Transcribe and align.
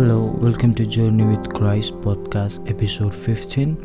Hello 0.00 0.20
welcome 0.42 0.72
to 0.72 0.84
journey 0.84 1.24
with 1.24 1.46
Christ 1.56 1.94
podcast 1.94 2.68
episode 2.70 3.10
fifteen 3.10 3.76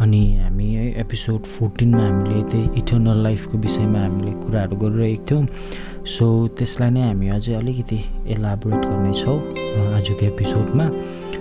अनि 0.00 0.20
हामी 0.36 0.68
है 0.74 1.00
एपिसोड 1.00 1.44
फोर्टिनमा 1.44 2.02
हामीले 2.02 2.42
त्यही 2.50 2.70
इटर्नल 2.76 3.22
लाइफको 3.22 3.58
विषयमा 3.58 3.98
हामीले 3.98 4.30
कुराहरू 4.40 4.76
गरिरहेको 4.76 5.24
थियौँ। 5.30 5.46
सो 6.06 6.26
त्यसलाई 6.58 6.90
नै 6.90 7.02
हामी 7.02 7.28
अझै 7.28 7.54
अलिकति 7.54 7.98
एलाबोरेट 8.36 8.86
गर्नेछौँ 8.86 9.36
आजको 9.96 10.26
एपिसोडमा 10.26 10.88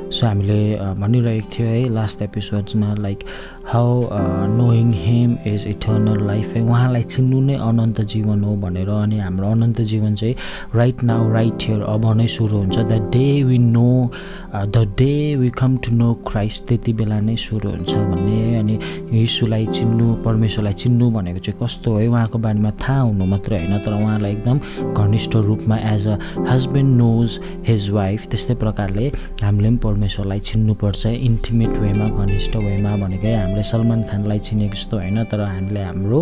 सो 0.09 0.25
हामीले 0.27 0.75
भनिरहेको 0.99 1.49
थियो 1.53 1.67
है 1.67 1.89
last 1.93 2.21
एपिसोड्समा 2.21 2.93
like 2.99 3.23
how 3.65 4.01
knowing 4.49 4.93
him 4.93 5.35
is 5.47 5.67
eternal 5.67 6.25
life 6.27 6.53
है। 6.55 6.61
उहाँलाई 6.61 7.03
चिन्नु 7.03 7.41
नै 7.41 7.55
अनन्त 7.55 8.01
जीवन 8.13 8.43
हो 8.43 8.55
भनेर 8.63 8.89
अनि 8.89 9.19
हाम्रो 9.19 9.47
अनन्त 9.47 9.81
जीवन 9.91 10.15
चाहिँ 10.15 10.35
राइट 10.75 11.03
नाउ 11.03 11.31
राइट 11.33 11.63
हियर 11.63 11.81
अब 11.81 12.05
नै 12.17 12.27
सुरु 12.27 12.57
हुन्छ। 12.57 12.77
The 12.77 12.93
day 13.13 13.43
we 13.43 13.57
know 13.57 14.11
the 14.55 14.85
day 14.97 15.35
we 15.35 15.49
come 15.59 15.77
to 15.77 15.95
know 15.95 16.13
Christ 16.27 16.67
त्यति 16.67 16.93
बेला 16.93 17.19
नै 17.19 17.35
सुरु 17.35 17.69
हुन्छ 17.69 17.93
भन्ने 17.93 18.57
अनि 18.59 18.79
यीशुलाई 19.13 19.65
चिन्नु 19.67 20.13
परमेश्वरलाई 20.25 20.73
चिन्नु 20.73 21.11
भनेको 21.11 21.39
चाहिँ 21.39 21.59
कस्तो 21.61 21.95
है 21.97 22.07
उहाँको 22.07 22.39
बारेमा 22.39 22.71
थाहा 22.81 23.01
हुनु 23.01 23.25
मात्रै 23.25 23.57
होइन 23.57 23.77
तर 23.85 23.93
उहाँलाई 23.93 24.31
एकदम 24.31 24.59
घनिष्ठ 24.93 25.35
रूपमा 25.49 25.77
as 25.93 26.07
a 26.07 26.17
husband 26.49 26.97
knows 26.97 27.39
his 27.67 27.89
wife 27.99 28.27
त्यस्तै 28.27 28.55
प्रकारले 28.65 29.11
हामीले 29.43 29.75
पनि 29.85 29.98
परमेश्वरलाई 29.99 30.39
चिन्नुपर्छ 30.41 31.05
इन्टिमेट 31.27 31.75
वेमा 31.75 32.05
घनिष्ठ 32.15 32.55
वेमा 32.57 32.95
भनेकै 32.97 33.33
हामीले 33.35 33.63
सलमान 33.65 34.03
खानलाई 34.07 34.39
चिनेको 34.39 34.75
जस्तो 34.75 34.95
होइन 34.95 35.23
तर 35.27 35.39
हामीले 35.43 35.81
हाम्रो 35.83 36.19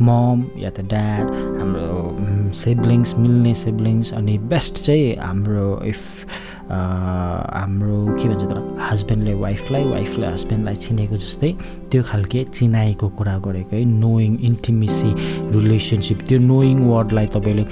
मम 0.00 0.38
या 0.56 0.70
त 0.72 0.88
ड्याड 0.88 1.26
हाम्रो 1.60 1.84
सिब्लिङ्स 2.56 3.14
मिल्ने 3.20 3.54
सिब्लिङ्स 3.60 4.12
अनि 4.16 4.38
बेस्ट 4.48 4.74
चाहिँ 4.80 5.12
हाम्रो 5.20 5.68
इफ 5.84 6.00
हाम्रो 6.70 7.98
के 8.16 8.28
भन्छ 8.28 8.44
तर 8.50 8.60
हस्बेन्डले 8.90 9.34
वाइफलाई 9.34 9.84
वाइफले 9.84 10.26
हस्बेन्डलाई 10.26 10.76
चिनेको 10.84 11.16
जस्तै 11.16 11.52
त्यो 11.90 12.02
खालके 12.02 12.44
चिनाएको 12.56 13.08
कुरा 13.18 13.36
गरेको 13.46 13.76
है 13.76 13.84
नोइङ 13.84 14.38
इन्टिमेसी 14.50 15.10
रिलेसनसिप 15.56 16.18
त्यो 16.28 16.38
नोइङ 16.40 16.78
वर्डलाई 16.88 17.26
तपाईँले 17.36 17.64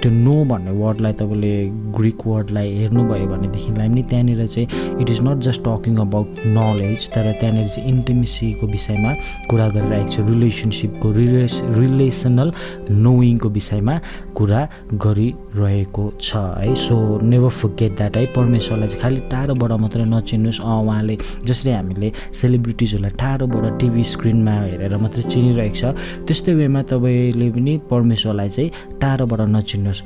त्यो 0.00 0.10
नो 0.10 0.36
भन्ने 0.50 0.72
वर्डलाई 0.82 1.12
तपाईँले 1.20 1.54
ग्रिक 1.98 2.26
वर्डलाई 2.26 2.68
हेर्नुभयो 2.78 3.26
भनेदेखिलाई 3.32 3.88
पनि 3.88 4.02
त्यहाँनिर 4.10 4.46
चाहिँ 4.46 5.00
it 5.00 5.10
is 5.10 5.20
not 5.28 5.38
just 5.48 5.60
talking 5.66 5.96
about 6.06 6.46
knowledge 6.46 7.08
तर 7.14 7.32
त्यहाँनिर 7.40 7.66
चाहिँ 7.66 7.88
इन्टिमेसीको 7.88 8.66
विषयमा 8.66 9.12
कुरा 9.50 9.68
गरिरहेको 9.68 10.08
छ 10.10 10.28
रिलेसनसिपको 10.30 11.12
रिलेस 11.12 11.60
रिलेसनल 11.82 12.52
नोइङको 12.90 13.48
विषयमा 13.58 13.98
कुरा 14.36 14.62
गरिरहेको 15.04 16.04
छ 16.20 16.36
है। 16.36 16.74
सो 16.74 16.96
नेभर 17.22 17.48
गेट 17.80 17.96
द्याट 17.96 18.16
है? 18.16 18.24
परमेश्वरलाई 18.36 18.88
चाहिँ 18.88 19.02
खालि 19.02 19.20
टाढोबाट 19.32 19.72
मात्रै 19.80 20.04
नचिन्नुहोस्। 20.04 20.60
अँ 20.60 20.78
उहाँले 20.84 21.16
जसरी 21.48 21.70
हामीले 21.72 22.12
सेलिब्रिटिजहरूलाई 22.40 23.12
टाढोबाट 23.22 23.64
टिभी 23.80 24.04
स्क्रिनमा 24.14 24.54
हेरेर 24.60 24.96
मात्रै 25.02 25.22
चिनिरहेको 25.32 25.76
छ 25.80 25.84
त्यस्तै 26.28 26.54
वेमा 26.60 26.82
तपाईँले 26.92 27.50
पनि 27.56 27.72
परमेश्वरलाई 27.90 28.48
चाहिँ 28.48 28.70
टाढोबाट 29.00 29.40
नचिन्नुहोस्। 29.56 30.02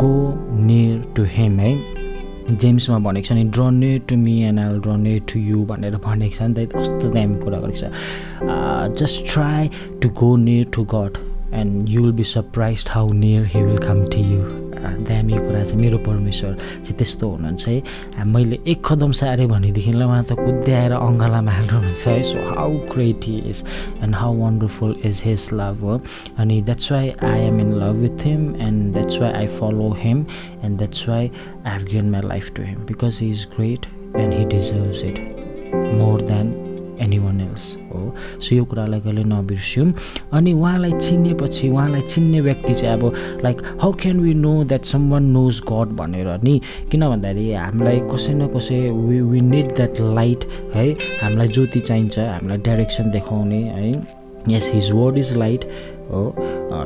गो 0.00 0.12
नियर 0.68 0.98
टु 1.16 1.22
हेम 1.36 1.58
है? 1.60 1.72
जेम्समा 2.42 2.98
भनेको 2.98 3.26
छ 3.26 3.32
नि 3.32 3.44
draw 3.54 3.70
near 3.70 4.00
to 4.08 4.16
me 4.18 4.34
and 4.42 4.60
I'll 4.60 4.80
draw 4.82 4.96
near 4.98 5.20
to 5.30 5.38
you 5.40 5.58
भनेर 5.64 5.96
भनेको 6.02 6.34
छ 6.34 6.42
नि 6.42 6.54
त। 6.54 6.74
कस्तो 6.74 7.10
दामी 7.14 7.38
कुरा 7.44 7.58
गरेको 7.62 7.78
छ। 7.78 7.84
Just 8.98 9.32
try 9.32 9.70
to 10.02 10.08
go 10.20 10.34
near 10.36 10.66
to 10.74 10.82
God 10.94 11.22
and 11.54 11.88
you 11.88 12.02
will 12.02 12.12
be 12.18 12.24
surprise 12.34 12.84
how 12.90 13.12
near 13.22 13.46
he 13.54 13.62
will 13.62 13.78
come 13.86 14.04
to 14.10 14.18
you 14.18 14.61
दामी 14.82 15.32
कुरा 15.32 15.62
चाहिँ 15.64 15.80
मेरो 15.80 15.98
परमेश्वर 16.06 16.52
चाहिँ 16.54 16.96
त्यस्तो 16.98 17.28
हुनुहुन्छ 17.28 17.68
है। 17.68 18.24
मैले 18.24 18.58
एक 18.66 18.82
कदम 18.86 19.12
सारेँ 19.12 19.46
भनेदेखिलाई 19.48 20.06
उहाँ 20.06 20.24
त 20.24 20.32
कुद्याएर 20.38 20.92
अङ्गालामा 20.92 21.52
हाल्नुहुन्छ 21.52 22.06
है। 22.08 22.22
So 22.22 22.38
how 22.54 22.70
great 22.92 23.24
he 23.26 23.36
is 23.50 23.64
and 24.02 24.14
how 24.14 24.34
wonderful 24.42 24.96
is 25.04 25.22
his 25.24 25.48
love 25.52 25.80
हो। 25.82 26.00
अनि 26.38 26.60
that's 26.62 26.92
why 26.92 27.10
I 27.22 27.40
am 27.40 27.60
in 27.60 27.72
love 27.82 27.96
with 28.02 28.26
him 28.26 28.42
and 28.60 28.92
that's 28.94 29.18
why 29.20 29.32
I 29.32 29.46
follow 29.60 29.92
him 30.00 30.24
and 30.64 30.78
that's 30.78 31.08
why 31.08 31.30
I 31.66 31.78
have 31.78 31.88
given 31.88 32.10
my 32.10 32.28
life 32.28 32.52
to 32.56 32.62
him 32.62 32.84
because 32.88 33.18
he 33.22 33.30
is 33.30 33.46
great 33.56 33.86
and 34.16 34.34
he 34.34 34.44
deserves 34.56 35.04
it 35.04 35.18
more 36.00 36.20
than 36.22 36.54
any 37.02 37.18
one 37.18 37.40
else 37.40 37.64
हो। 37.92 38.14
So 38.40 38.54
यो 38.54 38.64
कुरालाई 38.64 39.00
कहिले 39.00 39.24
नबिर्स्यौँ। 39.24 39.92
अनि 40.32 40.52
उहाँलाई 40.52 40.92
चिनेपछि 40.92 41.68
उहाँलाई 41.68 42.00
चिन्ने 42.00 42.40
व्यक्ति 42.40 42.74
चाहिँ 42.74 42.94
अब 42.94 43.12
like 43.44 43.62
how 43.82 43.92
can 43.92 44.20
we 44.20 44.34
know 44.34 44.52
that 44.64 44.84
some 44.84 45.10
one 45.10 45.24
knows 45.30 45.60
God 45.70 45.96
भनेर 45.96 46.28
नि? 46.42 46.60
किन 46.90 47.08
भन्दाखेरि 47.08 47.52
हामीलाई 47.52 48.00
कसै 48.12 48.34
न 48.34 48.46
कसै 48.46 48.80
we 48.90 49.20
we 49.20 49.40
need 49.40 49.74
that 49.76 50.00
light 50.00 50.44
है। 50.74 50.90
हामीलाई 51.22 51.48
ज्योति 51.48 51.80
चाहिन्छ 51.80 52.18
हामीलाई 52.18 52.58
डाइरेक्सन 52.58 53.10
देखाउने 53.10 53.62
है। 53.62 54.22
यस 54.48 54.70
हिज 54.74 54.90
वर्ड 54.90 55.18
इज 55.18 55.36
लाइट 55.36 55.64
हो। 56.12 56.24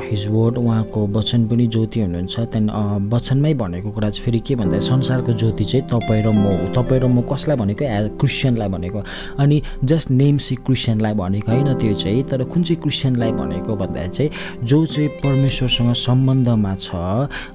हिज 0.06 0.26
वर्ड 0.30 0.58
उहाँको 0.58 1.06
वचन 1.16 1.46
पनि 1.48 1.66
ज्योति 1.66 2.00
हुनुहुन्छ। 2.00 2.34
त्यहाँदेखि 2.36 3.08
वचनमै 3.14 3.52
भनेको 3.54 3.90
कुरा 3.90 4.10
चाहिँ 4.10 4.24
फेरि 4.24 4.40
के 4.46 4.54
भन्दा 4.56 4.78
संसारको 4.78 5.32
ज्योति 5.32 5.64
चाहिँ 5.64 5.86
तपाईँ 5.88 6.22
र 6.22 6.30
म 6.30 6.44
हो। 6.46 6.72
तपाईँ 6.74 7.00
र 7.00 7.06
म 7.06 7.20
कसलाई 7.26 7.56
भनेको? 7.56 7.84
एज 7.84 8.10
क्रिस्चियनलाई 8.20 8.68
भनेको। 8.68 9.02
अनि 9.38 9.62
जस्ट 9.84 10.10
नेम 10.10 10.36
सी 10.38 10.54
क्रिस्चियनलाई 10.66 11.14
भनेको 11.14 11.52
होइन 11.52 11.74
त्यो 11.74 11.94
चाहिँ। 11.94 12.22
तर 12.30 12.44
कुन 12.44 12.62
चाहिँ 12.62 12.80
क्रिस्चियनलाई 12.82 13.32
भनेको 13.32 13.76
भन्दा 13.76 14.06
चाहिँ 14.06 14.30
जो 14.64 14.84
चाहिँ 14.86 15.08
परमेश्वरसँग 15.22 15.92
सम्बन्धमा 15.94 16.74
छ 16.76 16.90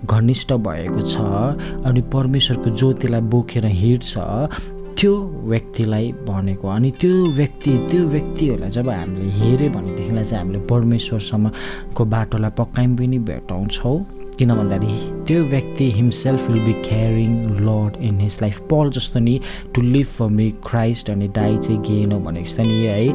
घनिष्ठ 0.05 0.53
भएको 0.53 1.01
छ 1.01 1.15
अनि 1.85 2.01
परमेश्वरको 2.13 2.69
ज्योतिलाई 2.69 3.21
बोकेर 3.31 3.65
हिँड्छ 3.65 4.11
त्यो 4.97 5.13
व्यक्तिलाई 5.51 6.11
भनेको 6.27 6.67
अनि 6.67 6.91
त्यो 7.01 7.13
व्यक्ति 7.39 7.77
त्यो 7.91 8.01
व्यक्तिहरूलाई 8.07 8.69
जब 8.69 8.89
हामीले 8.89 9.29
हेऱ्यो 9.39 9.69
भनेदेखिलाई 9.71 10.23
चाहिँ 10.23 10.43
हामीले 10.43 10.65
परमेश्वरसम्मको 10.67 12.05
बाटोलाई 12.05 12.51
पक्काइ 12.57 12.87
पनि 12.97 13.19
भेटाउँछौँ। 13.29 13.99
किन 14.31 14.53
भन्दाखेरि 14.55 14.93
त्यो 15.27 15.43
व्यक्ति 15.43 15.89
himself 15.91 16.49
will 16.49 16.61
be 16.65 16.73
caring 16.83 17.31
Lord 17.67 17.97
in 18.01 18.19
his 18.19 18.37
life 18.41 18.59
Paul 18.71 18.89
जस्तो 18.95 19.19
नि 19.19 19.39
to 19.75 19.81
live 19.81 20.05
for 20.07 20.27
me 20.27 20.49
Christ 20.65 21.09
अनि 21.09 21.27
डाई 21.35 21.57
चाहिँ 21.57 21.81
गेन 21.81 22.11
हो 22.11 22.19
भनेको 22.19 22.45
जस्तो 22.45 22.63
नि 22.63 22.77
है। 22.85 23.09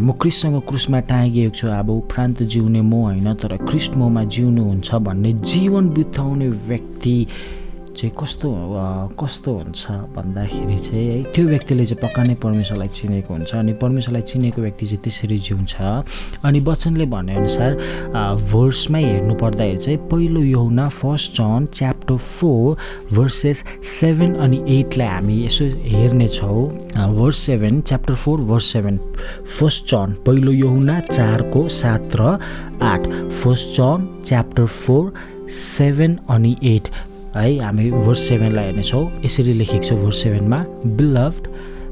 म 0.00 0.12
क्रिस्टसँग 0.20 0.60
क्रुसमा 0.68 1.00
टाँगिएको 1.12 1.54
छु 1.56 1.68
अब 1.68 1.90
उपरान्त 1.90 2.42
जिउने 2.42 2.80
म 2.80 2.92
होइन 2.92 3.34
तर 3.34 3.56
क्रिस्ट 3.68 3.96
ममा 3.96 4.24
जिउनुहुन्छ 4.24 4.94
भन्ने 5.06 5.32
जीवन 5.32 5.88
बिताउने 5.94 6.48
व्यक्ति 6.48 7.16
चाहिँ 7.96 8.14
कस्तो 8.18 8.48
कस्तो 9.20 9.52
हुन्छ 9.52 9.86
भन्दाखेरि 10.14 10.76
चाहिँ 10.78 11.06
है 11.08 11.22
त्यो 11.34 11.46
व्यक्तिले 11.48 11.84
चाहिँ 11.86 12.00
पक्का 12.02 12.22
नै 12.22 12.34
परमेश्वरलाई 12.42 12.88
चिनेको 12.88 13.34
हुन्छ 13.34 13.54
अनि 13.54 13.72
परमेश्वरलाई 13.82 14.22
चिनेको 14.30 14.62
व्यक्ति 14.62 14.86
चाहिँ 14.86 15.02
त्यसरी 15.04 15.38
जिउँछ 15.38 15.74
अनि 16.44 16.60
वचनले 16.68 17.06
भनेअनुसार 17.14 17.72
भर्समै 18.52 19.02
हेर्नु 19.02 19.34
पर्दाखेरि 19.42 19.78
चाहिँ 19.78 19.98
पहिलो 20.10 20.42
यौना 20.44 20.88
first 21.00 21.32
John 21.36 21.66
chapter 21.72 22.16
four 22.16 22.76
verses 23.16 23.64
seven 23.98 24.34
अनि 24.46 24.62
एटलाई 24.78 25.08
हामी 25.08 25.44
यसो 25.44 25.64
हेर्नेछौँ 25.96 26.62
verse 27.18 27.42
seven 27.46 27.80
chapter 27.82 28.14
four 28.14 28.40
verse 28.52 28.72
seven 28.72 28.98
first 29.58 29.84
John 29.90 30.14
पहिलो 30.26 30.52
यहुना 30.52 31.00
चारको 31.10 31.68
सात 31.80 32.16
र 32.20 32.38
आठ 32.84 33.08
first 33.42 33.76
John 33.76 34.08
chapter 34.24 34.66
four 34.78 35.12
seven 35.50 36.18
अनि 36.30 36.56
एट 36.64 36.88
है 37.36 37.58
हामी 37.58 37.90
भर्स 37.90 38.28
सेभेनलाई 38.28 38.64
हेर्नेछौँ। 38.64 39.04
यसरी 39.24 39.52
लेखेको 39.52 39.84
छ 39.84 39.92
verse 40.02 40.22
सेभेनमा 40.22 40.64
beloved 40.86 41.48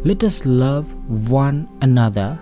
let 0.07 0.25
us 0.25 0.43
love 0.47 0.85
one 1.31 1.67
another 1.83 2.37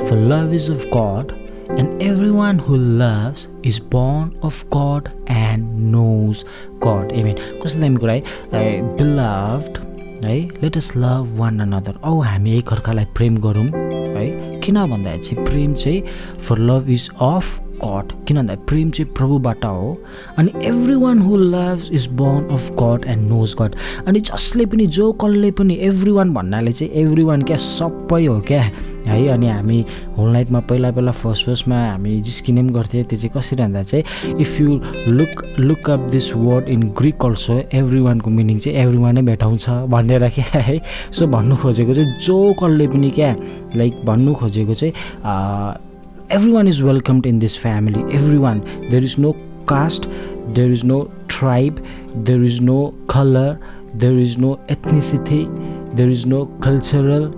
for 0.00 0.16
love 0.32 0.54
is 0.54 0.70
of 0.70 0.84
God 0.96 1.32
and 1.78 2.02
every 2.02 2.30
one 2.30 2.58
who 2.68 2.76
loves 2.76 3.48
is 3.66 3.80
born 3.94 4.30
of 4.44 4.64
God 4.76 5.08
and 5.30 5.78
knows 5.92 6.44
God 6.86 7.12
I 7.12 7.22
mean 7.24 7.36
कस्तो 7.62 7.80
दामी 7.80 7.96
कुरा 7.96 8.12
है 8.12 8.80
बिलभड 8.96 9.78
है 10.24 10.38
let 10.62 10.76
us 10.76 10.92
love 10.96 11.36
one 11.38 11.60
another 11.60 12.00
औ 12.04 12.20
हामी 12.24 12.56
एकअर्कालाई 12.58 13.04
प्रेम 13.16 13.36
गरौँ 13.46 13.64
है। 13.64 14.60
किन 14.64 14.84
भन्दाखेरि 14.86 15.22
चाहिँ 15.22 15.44
प्रेम 15.46 15.74
चाहिँ 15.74 16.02
for 16.38 16.58
love 16.58 16.90
is 16.90 17.08
of 17.22 17.69
God 17.84 18.12
किन 18.26 18.36
भन्दा 18.36 18.54
प्रेम 18.68 18.90
चाहिँ 18.90 19.12
प्रभुबाट 19.14 19.64
हो 19.64 19.96
अनि 20.38 20.52
every 20.62 20.94
one 20.94 21.18
who 21.18 21.36
loves 21.36 21.90
is 21.92 22.06
born 22.12 22.48
of 22.52 22.70
God 22.72 23.08
and 23.08 23.28
knows 23.28 23.54
God 23.62 23.74
अनि 24.06 24.20
जसले 24.20 24.66
पनि 24.66 24.86
जो 24.86 25.12
कसले 25.12 25.50
पनि 25.50 25.74
एभ्री 25.80 26.10
वान 26.10 26.34
भन्नाले 26.34 26.72
चाहिँ 26.72 26.92
एभ्री 26.92 27.24
वान 27.24 27.42
क्या 27.42 27.56
सबै 27.56 28.24
हो 28.26 28.40
क्या। 28.40 28.62
है 29.06 29.26
अनि 29.28 29.46
हामी 29.46 29.84
होल 30.18 30.30
नाइटमा 30.30 30.60
पहिला 30.60 30.90
पहिला 30.90 31.10
फर्स्ट 31.10 31.46
फर्स्टमा 31.46 31.76
हामी 31.90 32.20
जिस्किने 32.20 32.62
पनि 32.62 32.72
गर्थ्यौँ 32.72 33.04
त्यो 33.04 33.18
चाहिँ 33.18 33.30
कसरी 33.36 33.62
भन्दा 33.62 33.82
चाहिँ 33.82 34.36
if 34.40 34.60
you 34.60 34.80
look 35.08 35.44
look 35.60 35.90
up 35.90 36.08
this 36.12 36.32
word 36.36 36.68
in 36.68 36.82
Greek 36.98 37.24
also 37.24 37.60
every 37.74 38.00
वानको 38.00 38.30
मिनिङ 38.30 38.58
चाहिँ 38.58 38.78
एभ्री 38.78 38.98
वानै 38.98 39.22
भेटाउँछ 39.22 39.68
भनेर 39.68 40.28
क्या 40.28 40.58
है। 40.60 40.80
सो 41.12 41.26
भन्नु 41.26 41.56
खोजेको 41.56 41.94
चाहिँ 41.94 42.18
जो 42.18 42.52
कसले 42.62 42.88
पनि 42.88 43.10
क्या 43.10 43.36
लाइक 43.76 44.04
भन्नु 44.04 44.34
खोजेको 44.34 44.74
चाहिँ 44.74 44.92
everyone 46.30 46.68
is 46.68 46.82
welcomed 46.82 47.26
in 47.26 47.38
this 47.38 47.56
family 47.56 48.02
everyone 48.14 48.60
there 48.90 49.02
is 49.02 49.16
no 49.18 49.36
caste 49.66 50.06
there 50.54 50.70
is 50.70 50.82
no 50.84 51.08
tribe, 51.40 51.84
there 52.28 52.42
is 52.42 52.60
no 52.60 52.92
color, 53.06 53.58
there 53.94 54.18
is 54.18 54.36
no 54.36 54.56
ethnicity, 54.68 55.44
there 55.94 56.08
is 56.08 56.26
no 56.26 56.46
cultural? 56.60 57.30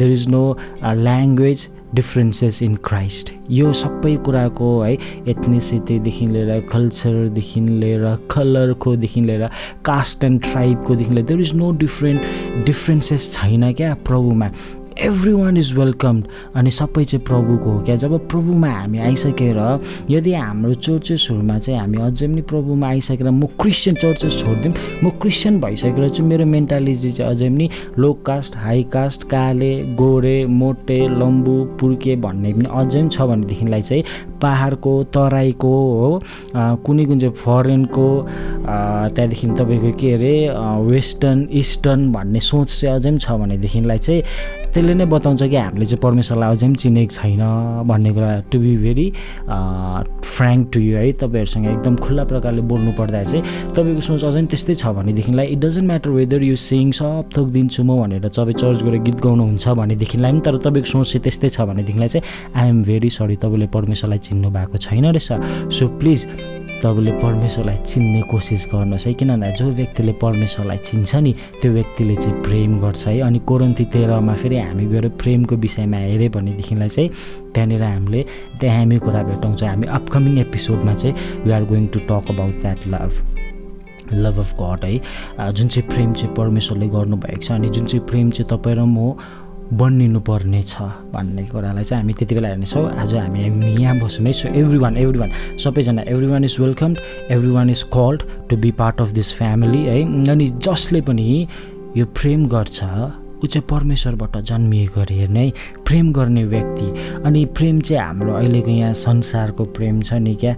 There 0.00 0.08
is 0.08 0.26
no 0.26 0.56
uh, 0.82 0.94
language 0.94 1.68
differences 1.94 2.60
in 2.62 2.74
Christ 2.86 3.32
यो 3.50 3.72
सबै 3.74 4.14
कुराको 4.24 4.68
है 4.80 4.92
एथनिसिटीदेखि 5.28 6.26
लिएर 6.26 6.60
कल्चरदेखि 6.72 7.60
लिएर 7.60 8.04
कलरकोदेखि 8.30 9.20
लिएर 9.20 9.48
caste 9.86 10.24
and 10.24 10.40
ट्राइबकोदेखि 10.42 11.14
लिएर 11.14 11.26
there 11.26 11.40
is 11.40 11.54
no 11.56 11.70
different 11.82 12.66
differences 12.66 13.30
छैन 13.32 13.72
क्या 13.72 13.94
प्रभुमा 14.06 14.50
एभ्री 15.02 15.32
वान 15.32 15.56
इज 15.56 15.72
वेलकम 15.74 16.22
अनि 16.56 16.70
सबै 16.70 17.04
चाहिँ 17.04 17.24
प्रभुको 17.24 17.70
हो 17.70 17.82
क्या? 17.84 17.94
जब 17.96 18.16
प्रभुमा 18.28 18.70
हामी 18.70 18.98
आइसकेर 18.98 19.58
यदि 20.10 20.32
हाम्रो 20.32 20.74
चर्चेसहरूमा 20.74 21.58
चाहिँ 21.58 21.78
हामी 21.80 21.98
अझै 21.98 22.26
पनि 22.26 22.42
प्रभुमा 22.50 22.88
आइसकेर 22.88 23.30
म 23.30 23.46
क्रिस्चियन 23.60 23.96
चर्चेस 23.96 24.38
छोडिदिउँ 24.40 24.74
म 25.04 25.10
क्रिस्चियन 25.22 25.60
भइसकेर 25.60 26.08
चाहिँ 26.08 26.28
मेरो 26.28 26.46
मेन्टालिटी 26.46 27.12
चाहिँ 27.12 27.30
अझै 27.30 27.48
पनि 27.48 27.68
लो 27.98 28.12
कास्ट 28.26 28.56
हाई 28.56 28.82
कास्ट 28.92 29.24
काले 29.30 29.72
गोरे 29.96 30.36
मोटे 30.60 30.98
लम्बु 31.20 31.56
पुर्के 31.80 32.16
भन्ने 32.20 32.52
पनि 32.52 32.68
अझै 32.72 33.00
पनि 33.00 33.08
छ 33.08 33.28
भनेदेखिलाई 33.32 33.82
चाहिँ 33.82 34.04
पाहाडको 34.42 34.92
तराईको 35.14 35.74
हो 36.00 36.10
कुनै 36.84 37.04
कुन 37.06 37.18
चाहिँ 37.20 37.34
फरेनको 37.36 38.06
त्यहाँदेखि 39.14 39.46
तपाईँको 39.58 39.92
के 40.00 40.12
अरे 40.14 40.34
वेस्टर्न 40.86 41.46
इस्टर्न 41.62 42.10
भन्ने 42.12 42.40
सोच 42.40 42.68
चाहिँ 42.80 42.94
अझै 42.94 43.10
पनि 43.10 43.18
छ 43.18 43.38
भनेदेखिलाई 43.40 43.98
चाहिँ 43.98 44.22
त्यसले 44.70 44.94
नै 44.94 45.04
बताउँछ 45.06 45.42
कि 45.42 45.56
हामीले 45.56 45.86
चाहिँ 45.86 46.00
परमेश्वरलाई 46.02 46.50
अझै 46.50 46.66
पनि 46.66 46.74
चिनेको 46.82 47.14
छैन 47.14 47.42
भन्ने 47.88 48.10
कुरा 48.14 48.30
to 48.52 48.58
be 48.60 48.76
very 48.76 49.06
frank 50.30 50.70
to 50.72 50.80
you 50.80 50.96
है। 50.96 51.12
तपाईँहरूसँग 51.20 51.66
एकदम 51.66 51.96
खुल्ला 51.96 52.24
प्रकारले 52.24 52.62
बोल्नु 52.70 52.92
पर्दाखेरि 52.98 53.42
चाहिँ 53.42 53.74
तपाईँको 53.74 54.00
सोच 54.00 54.24
अझै 54.24 54.38
पनि 54.38 54.46
त्यस्तै 54.46 54.74
छ 54.74 54.94
भनेदेखिलाई 54.98 55.46
it 55.46 55.58
doesn't 55.58 55.86
matter 55.86 56.10
whether 56.10 56.42
you 56.42 56.56
sing 56.56 56.90
सब 56.92 57.28
थोक 57.36 57.48
दिन्छु 57.50 57.82
म 57.82 57.98
भनेर 58.00 58.28
तपाईँ 58.28 58.54
चर्च 58.54 58.82
गएर 58.82 58.96
गीत 59.02 59.18
गाउनुहुन्छ 59.26 59.68
भनेदेखिलाई 59.80 60.30
पनि 60.30 60.40
तर 60.46 60.56
तपाईँको 60.64 60.88
सोच 60.88 61.06
चाहिँ 61.08 61.22
त्यस्तै 61.24 61.48
छ 61.50 61.66
भनेदेखिलाई 61.66 62.08
चाहिँ 62.08 62.24
आइएम 62.54 62.82
भेरी 62.82 63.10
सरी 63.10 63.36
तपाईँले 63.42 63.66
परमेश्वरलाई 63.74 64.18
चिन्नु 64.30 64.50
भएको 64.50 64.78
छैन 64.78 65.04
रहेछ। 65.10 65.28
सो 65.74 65.88
प्लिज 65.98 66.26
तपाईँले 66.80 67.12
परमेश्वरलाई 67.20 67.76
चिन्ने 67.76 68.20
कोसिस 68.30 68.62
गर्नुहोस् 68.72 69.06
है। 69.06 69.12
किन 69.12 69.28
भन्दा 69.28 69.48
जो 69.52 69.66
व्यक्तिले 69.68 70.12
परमेश्वरलाई 70.16 70.78
चिन्छ 70.80 71.14
नि 71.14 71.32
त्यो 71.60 71.72
व्यक्तिले 71.72 72.16
चाहिँ 72.16 72.42
प्रेम 72.42 72.78
गर्छ 72.80 73.06
है। 73.06 73.20
अनि 73.20 73.38
कोरन्ती 73.44 73.84
तेह्रमा 73.92 74.34
फेरि 74.34 74.56
हामी 74.58 74.86
गएर 74.88 75.08
प्रेमको 75.20 75.56
विषयमा 75.60 75.96
हेऱ्यो 75.96 76.30
भनेदेखिलाई 76.32 76.88
चाहिँ 76.88 77.10
त्यहाँनिर 77.52 77.82
हामीले 77.82 78.20
त्यहाँ 78.60 78.78
हामी 78.78 78.98
कुरा 79.04 79.22
भेटाउँछ 79.28 79.64
हामी 79.64 79.86
अपकमिङ 79.98 80.38
एपिसोडमा 80.38 80.94
चाहिँ 80.94 81.14
we 81.44 81.50
are 81.52 81.64
going 81.68 81.86
to 81.92 81.98
talk 82.08 82.32
about 82.32 82.54
that 82.64 82.86
love 82.88 83.12
love 84.12 84.38
of 84.38 84.54
God 84.60 84.84
है। 84.84 85.52
जुन 85.52 85.68
चाहिँ 85.68 85.88
प्रेम 85.88 86.12
चाहिँ 86.12 86.34
परमेश्वरले 86.34 86.88
गर्नुभएको 86.88 87.42
छ 87.42 87.52
अनि 87.52 87.68
जुन 87.68 87.84
चाहिँ 87.86 88.06
प्रेम 88.08 88.30
चाहिँ 88.30 88.48
तपाईँ 88.48 88.76
र 88.76 88.88
म 88.88 89.12
बनिनु 89.72 90.20
छ 90.66 90.82
भन्ने 91.14 91.44
कुरालाई 91.46 91.84
चाहिँ 91.84 92.02
हामी 92.02 92.12
त्यति 92.18 92.34
बेला 92.34 92.48
हेर्नेछौँ। 92.48 92.84
आज 92.90 93.14
हामी 93.14 93.40
यहाँ 93.82 93.98
बस्छौँ 93.98 94.26
है 94.26 94.32
so 94.32 94.48
every 94.48 94.78
one 94.78 94.96
every 94.96 95.18
one 95.18 95.30
सबैजना 95.62 96.02
every 96.10 96.26
one 96.26 96.44
is 96.44 96.56
welcome 96.60 96.96
every 97.30 97.50
one 97.50 97.70
is 97.70 97.82
called 97.94 98.22
to 98.50 98.56
be 98.56 98.70
part 98.80 99.00
of 99.00 99.12
this 99.14 99.32
family 99.38 99.82
है। 99.84 100.02
अनि 100.30 100.48
जसले 100.66 101.00
पनि 101.00 101.46
यो 101.96 102.06
प्रेम 102.18 102.46
गर्छ 102.48 102.82
ऊ 102.82 103.46
चाहिँ 103.46 103.66
परमेश्वरबाट 103.70 104.36
जन्मिएको 104.50 105.00
अरे 105.00 105.14
हेर्ने 105.14 105.52
प्रेम 105.86 106.12
गर्ने 106.12 106.44
व्यक्ति। 106.44 106.86
अनि 107.24 107.44
प्रेम 107.56 107.80
चाहिँ 107.80 108.02
हाम्रो 108.02 108.34
अहिलेको 108.34 108.70
यहाँ 108.70 108.92
संसारको 108.94 109.64
प्रेम 109.78 110.02
छ 110.02 110.12
नि 110.26 110.34
क्या? 110.34 110.54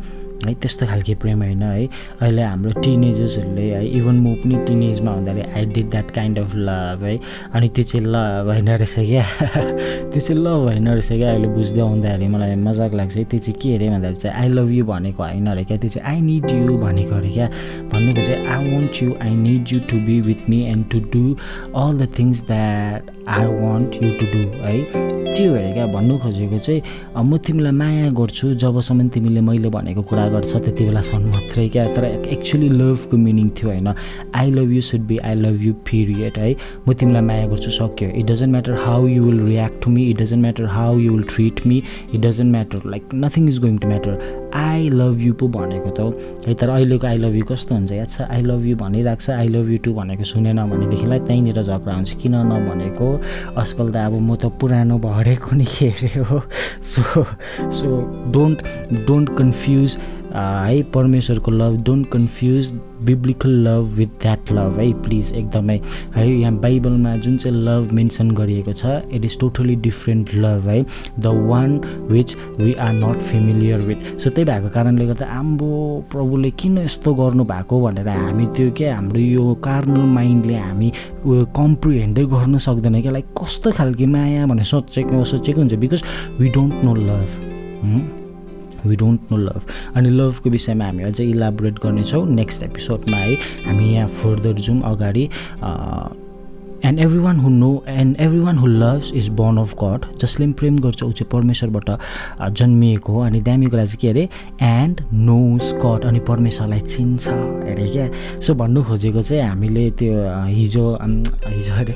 है 0.47 0.55
त्यस्तो 0.55 0.87
खालके 0.87 1.15
प्रेम 1.15 1.43
होइन 1.43 1.63
है। 1.63 1.87
अहिले 2.21 2.43
हाम्रो 2.43 2.81
टिनेजर्सहरूले 2.81 3.63
है 3.63 3.87
इभन 3.99 4.15
म 4.15 4.35
पनि 4.43 4.57
टिनेजमा 4.67 5.11
हुँदाखेरि 5.13 5.43
I 5.53 5.65
did 5.67 5.91
that 5.91 6.11
kind 6.11 6.39
of 6.39 6.55
love 6.55 7.05
है। 7.05 7.19
अनि 7.55 7.69
त्यो 7.69 7.85
चाहिँ 7.85 8.07
लभ 8.07 8.47
होइन 8.49 8.69
रहेछ 8.69 8.95
क्या। 8.99 9.25
त्यो 10.13 10.21
चाहिँ 10.21 10.41
लभ 10.43 10.63
होइन 10.67 10.89
रहेछ 10.89 11.09
क्या 11.13 11.31
अहिले 11.31 11.49
बुझ्दै 11.49 11.81
आउँदाखेरि 11.81 12.29
मलाई 12.29 12.55
मजाक 12.57 12.95
लाग्छ 12.95 13.15
त्यो 13.15 13.39
चाहिँ 13.39 13.59
के 13.63 13.75
अरे 13.75 13.89
भन्दाखेरि 13.89 14.17
चाहिँ 14.17 14.37
आई 14.37 14.49
लभ 14.49 14.71
यु 14.71 14.85
भनेको 14.85 15.23
होइन 15.23 15.47
अरे 15.47 15.65
क्या। 15.65 15.77
त्यो 15.77 15.91
चाहिँ 15.91 16.09
आई 16.09 16.21
निड 16.21 16.51
यु 16.51 16.79
भनेको 16.79 17.15
अरे 17.15 17.31
क्या। 17.31 17.47
भन्नुको 17.93 18.27
चाहिँ 18.27 18.47
I 18.47 18.71
want 18.73 19.03
you 19.03 19.15
I 19.23 19.35
need 19.37 19.73
you 19.73 19.81
to 19.91 19.97
be 20.07 20.21
with 20.21 20.49
me 20.51 20.63
and 20.65 20.89
to 20.91 21.01
do 21.13 21.25
all 21.77 21.99
the 21.99 22.09
things 22.19 22.47
that 22.47 23.22
I 23.29 23.47
want 23.63 24.03
you 24.03 24.11
to 24.21 24.27
do 24.33 24.39
है? 24.63 24.77
त्यो 25.35 25.53
अरे 25.55 25.73
क्या? 25.73 25.87
भन्नु 25.87 26.17
खोजेको 26.19 26.59
चाहिँ 26.59 26.83
म 27.17 27.37
तिमीलाई 27.47 27.73
माया 27.73 28.11
गर्छु 28.19 28.53
जबसम्म 28.63 29.09
तिमीले 29.09 29.41
मैले 29.41 29.69
भनेको 29.73 30.03
कुरा 30.11 30.29
गर्छ 30.29 30.53
त्यति 30.57 30.85
बेलासम्म 30.85 31.31
मात्रै 31.31 31.69
क्या? 31.69 31.87
तर 31.95 32.05
एक्चुली 32.05 32.69
लभको 32.69 33.17
मिनिङ 33.17 33.49
थियो 33.57 33.71
होइन? 33.71 33.89
I 34.35 34.51
love 34.51 34.73
you 34.73 34.81
should 34.81 35.07
be 35.09 35.19
I 35.19 35.35
love 35.35 35.63
you 35.63 35.73
period 35.89 36.39
है? 36.39 36.55
म 36.89 36.93
तिमीलाई 36.93 37.23
माया 37.23 37.47
गर्छु 37.49 37.71
सक्यो? 37.71 38.09
It 38.09 38.27
doesn't 38.31 38.53
matter 38.53 38.75
how 38.85 39.07
you 39.07 39.25
will 39.25 39.41
react 39.47 39.83
to 39.85 39.91
me 39.91 40.05
it 40.11 40.21
doesn't 40.23 40.43
matter 40.43 40.67
how 40.77 40.99
you 40.99 41.13
will 41.13 41.25
treat 41.35 41.67
me 41.67 41.83
it 42.15 42.21
doesn't 42.21 42.51
matter 42.53 42.91
like 42.91 43.09
nothing 43.15 43.49
is 43.49 43.61
going 43.61 43.79
to 43.79 43.89
matter 43.89 44.51
I 44.55 44.89
love 44.89 45.21
you 45.25 45.33
पो 45.33 45.49
भनेको 45.49 45.91
त 45.97 46.47
है। 46.49 46.55
तर 46.55 46.69
अहिलेको 46.69 47.07
आई 47.07 47.19
लभ 47.19 47.35
यु 47.37 47.45
कस्तो 47.49 47.75
हुन्छ? 47.75 47.93
याद 47.93 48.09
छ? 48.09 48.23
आई 48.29 48.43
लभ 48.43 48.67
यु 48.67 48.77
भनिरहेको 48.77 49.23
छ 49.23 49.31
आई 49.31 49.49
लभ 49.49 49.71
यु 49.73 49.79
टु 49.85 49.95
भनेको 49.95 50.25
सुनेन 50.25 50.65
भनेदेखिलाई 50.65 51.19
त्यहीँनिर 51.25 51.63
झगडा 51.63 51.95
हुन्छ। 51.95 52.13
किन 52.21 52.35
नभनेको? 52.53 53.12
आजकल 53.59 53.93
त 53.93 53.97
अब 53.97 54.15
म 54.21 54.37
त 54.37 54.47
पुरानो 54.61 54.99
भरेको 54.99 55.57
नि 55.57 55.67
के 55.77 55.89
हो। 56.21 56.41
So 56.83 57.25
so 57.71 57.89
don't 58.33 58.63
don't 59.07 59.29
confuse 59.39 59.97
है 60.35 60.83
परमेश्वरको 60.95 61.51
love 61.51 61.83
don't 61.85 62.11
confuse 62.13 62.73
biblical 63.05 63.51
love 63.67 63.85
with 63.97 64.09
that 64.23 64.53
love 64.53 64.79
है 64.79 64.93
प्लिज 65.03 65.33
एकदमै 65.35 65.79
है 66.15 66.29
यहाँ 66.31 66.53
बाइबलमा 66.61 67.17
जुन 67.25 67.37
चाहिँ 67.37 67.57
लभ 67.65 67.93
मेन्सन 67.93 68.31
गरिएको 68.31 68.73
छ 68.73 68.85
it 69.15 69.25
is 69.25 69.39
totally 69.41 69.77
different 69.87 70.35
love 70.35 70.69
है 70.69 70.85
the 71.19 71.27
one 71.49 71.81
which 72.11 72.37
we 72.59 72.73
are 72.75 72.93
not 72.95 73.21
familiar 73.21 73.81
with 73.83 74.19
so 74.19 74.31
त्यही 74.31 74.45
भएको 74.51 74.69
कारणले 74.75 75.07
गर्दा 75.07 75.27
आम्बो 75.39 75.71
प्रभुले 76.13 76.51
किन 76.63 76.79
यस्तो 76.79 77.15
गर्नुभएको 77.15 77.81
भनेर 77.81 78.09
हामी 78.09 78.47
त्यो 78.57 78.71
के 78.79 78.89
हाम्रो 78.91 79.21
यो 79.21 79.55
कार्नल 79.65 80.07
माइन्डले 80.15 80.57
हामी 80.57 80.93
कम्प्रिहेन्डै 81.27 82.25
गर्न 82.33 82.59
सक्दैन 82.69 83.01
क्या। 83.03 83.13
लाइक 83.13 83.27
कस्तो 83.43 83.71
खालको 83.73 84.07
माया 84.13 84.47
भनेर 84.47 84.65
सोचेको 84.65 85.25
सोचेको 85.25 85.61
हुन्छ। 85.61 85.75
Because 85.75 86.03
we 86.41 86.49
don't 86.49 86.85
know 86.85 86.95
love 86.95 88.21
we 88.87 88.97
don't 88.97 89.33
know 89.33 89.37
love 89.39 89.63
अनि 89.97 90.11
लभको 90.11 90.51
विषयमा 90.51 90.85
हामी 90.85 91.03
अझै 91.03 91.25
इलाबोरेट 91.25 91.79
गर्नेछौँ 91.85 92.27
नेक्स्ट 92.31 92.63
एपिसोडमा 92.63 93.17
है। 93.17 93.35
हामी 93.67 93.95
यहाँ 93.95 94.09
फर्दर 94.09 94.55
जाउँ 94.59 94.81
अगाडि 94.93 95.29
and 96.85 96.99
every 96.99 97.19
one 97.19 97.39
who 97.41 97.49
know 97.49 97.71
and 97.89 98.17
every 98.21 98.39
one 98.41 98.57
who 98.59 98.67
loves 98.67 99.13
is 99.15 99.29
born 99.39 99.57
of 99.59 99.75
God 99.83 100.07
जसले 100.21 100.47
पनि 100.47 100.53
प्रेम 100.59 100.79
गर्छ 100.79 101.03
ऊ 101.03 101.11
चाहिँ 101.13 101.29
परमेश्वरबाट 101.33 101.91
जन्मिएको 102.59 103.13
हो। 103.13 103.21
अनि 103.21 103.41
दामी 103.41 103.67
कुरा 103.67 103.85
चाहिँ 103.85 103.99
के 104.01 104.09
अरे? 104.09 104.29
एन्ड 104.63 105.01
नोज 105.13 105.73
गड 105.85 106.05
अनि 106.07 106.21
परमेश्वरलाई 106.29 106.81
चिन्छ। 106.81 107.29
अरे 107.29 107.89
क्या? 107.93 108.09
सो 108.41 108.55
भन्नु 108.55 108.83
खोजेको 108.83 109.23
चाहिँ 109.23 109.43
हामीले 109.43 109.91
त्यो 109.99 110.15
हिजो 110.47 110.87
हिजो 111.47 111.73
अरे 111.73 111.95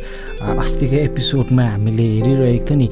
अस्तिको 0.55 0.97
एपिसोडमा 0.97 1.69
हामीले 1.69 2.07
हेरिरहेको 2.13 2.67
थियो 2.67 2.79
नि। 2.79 2.89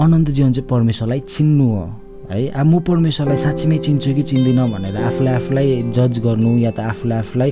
अनन्त 0.00 0.30
जीवन 0.30 0.52
चाहिँ 0.52 0.68
परमेश्वरलाई 0.68 1.20
चिन्नु 1.20 1.68
हो। 1.72 1.84
है। 2.30 2.48
अब 2.48 2.66
म 2.66 2.80
परमेश्वरलाई 2.86 3.36
साँच्चीमै 3.36 3.78
चिन्छु 3.86 4.14
कि 4.14 4.22
चिन्दिनँ 4.22 4.68
भनेर 4.72 4.96
आफूलाई 4.96 5.34
आफूलाई 5.34 5.82
जज 5.96 6.18
गर्नु 6.24 6.56
या 6.58 6.70
त 6.70 6.80
आफूलाई 6.80 7.18
आफूलाई 7.18 7.50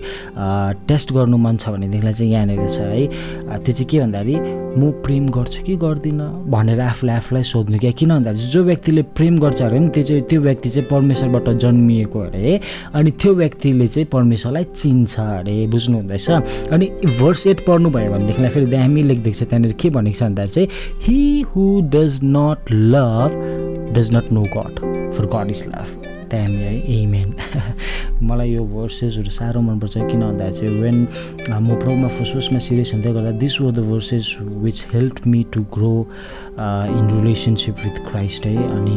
टेस्ट 0.88 1.12
गर्नु 1.12 1.37
मन 1.38 1.57
छ 1.57 1.69
भनेदेखिलाई 1.75 2.12
चाहिँ 2.12 2.33
यहाँनिर 2.33 2.66
छ 2.69 2.78
है। 2.81 3.07
त्यो 3.64 3.73
चाहिँ 3.73 3.87
के 3.90 4.00
भन्दाखेरि 4.00 4.62
म 4.75 4.90
प्रेम 5.04 5.28
गर्छु 5.31 5.62
कि 5.64 5.76
गर्दिनँ 5.78 6.50
भनेर 6.50 6.81
आफूलाई 6.81 7.16
आफूलाई 7.16 7.43
सोध्नु 7.43 7.78
क्या? 7.78 7.90
किन 7.99 8.11
भन्दाखेरि 8.11 8.50
जो 8.50 8.62
व्यक्तिले 8.64 9.02
प्रेम 9.14 9.38
गर्छ 9.38 9.62
अरे 9.62 9.78
नि 9.78 9.88
त्यो 9.95 10.02
चाहिँ 10.02 10.23
त्यो 10.28 10.40
व्यक्ति 10.40 10.71
चाहिँ 10.71 10.88
परमेश्वरबाट 10.90 11.49
जन्मिएको 11.62 12.19
अरे 12.21 12.61
अनि 12.95 13.11
त्यो 13.23 13.35
व्यक्तिले 13.35 13.87
चाहिँ 13.88 14.07
परमेश्वरलाई 14.12 14.64
चिन्छ 14.64 15.19
अरे 15.21 15.66
बुझ्नु 15.71 15.97
हुँदैछ 15.97 16.31
अनि 16.75 16.87
भर्स 17.21 17.47
एट 17.47 17.66
पढ्नुभयो 17.66 18.11
भनेदेखिलाई 18.12 18.50
फेरि 18.50 18.66
दामी 18.66 19.02
लेखिदिएको 19.02 19.38
छ 19.38 19.49
त्यहाँनिर 19.49 19.73
के 19.81 19.90
भनेको 19.90 20.19
छ 20.19 20.23
भन्दाखेरि 20.23 20.52
चाहिँ 20.54 20.69
he 21.07 21.19
who 21.54 21.64
does 21.95 22.21
not 22.25 22.73
love 22.73 23.31
does 23.95 24.13
not 24.15 24.33
know 24.33 24.43
God 24.57 24.75
for 25.17 25.27
God 25.35 25.51
is 25.51 25.65
love 25.69 26.03
त्यहाँ 26.31 26.49
है 26.49 26.75
एमेन 26.93 27.35
मलाई 28.23 28.51
यो 28.51 28.65
भर्सेसहरू 28.65 29.31
साह्रो 29.31 29.61
मनपर्छ 29.61 29.95
किन 29.97 30.21
भन्दाखेरि 30.21 30.53
चाहिँ 30.53 30.81
वेन 30.81 30.97
म 31.63 31.79
प्रभुमा 31.81 32.09
फुसफुसमा 32.09 32.59
सिरियस 32.59 32.93
हुँदै 32.95 33.13
गर्दा 33.13 33.31
this 33.43 33.61
were 33.61 33.73
the 33.73 33.81
verses 33.91 34.35
which 34.65 34.85
help 34.95 35.27
me 35.27 35.45
to 35.55 35.61
grow 35.75 35.95
in 36.99 37.05
relationship 37.21 37.77
with 37.85 37.97
Christ 38.11 38.47
है। 38.47 38.57
अनि 38.57 38.97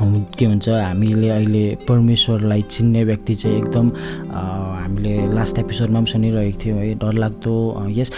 के 0.00 0.46
भन्छ 0.46 0.68
हामीले 0.68 1.28
अहिले 1.28 1.64
परमेश्वरलाई 1.88 2.62
चिन्ने 2.70 3.04
व्यक्ति 3.04 3.34
चाहिँ 3.34 3.56
एकदम 3.58 3.88
हामीले 4.30 5.14
लास्ट 5.34 5.58
एपिसोडमा 5.58 5.98
पनि 6.00 6.10
सुनिरहेको 6.10 6.58
थियौँ 6.64 6.78
है 6.78 6.94
डरलाग्दो 6.94 7.56
यस 7.96 8.12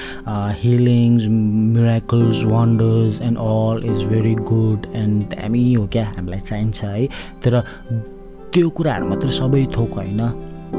healings 0.63 1.27
miracles 1.75 2.45
wonders 2.45 3.21
and 3.23 3.39
all 3.39 3.91
is 3.91 4.05
very 4.13 4.35
good 4.53 4.87
and 4.97 5.23
दामी 5.35 5.73
हो 5.75 5.87
क्या 5.93 6.07
हामीलाई 6.07 6.41
चाहिन्छ 6.41 6.85
है। 6.85 7.07
तर 7.43 7.61
त्यो 8.55 8.69
कुराहरू 8.71 9.09
मात्रै 9.09 9.31
सबै 9.31 9.67
थोक 9.77 9.93
होइन 9.99 10.21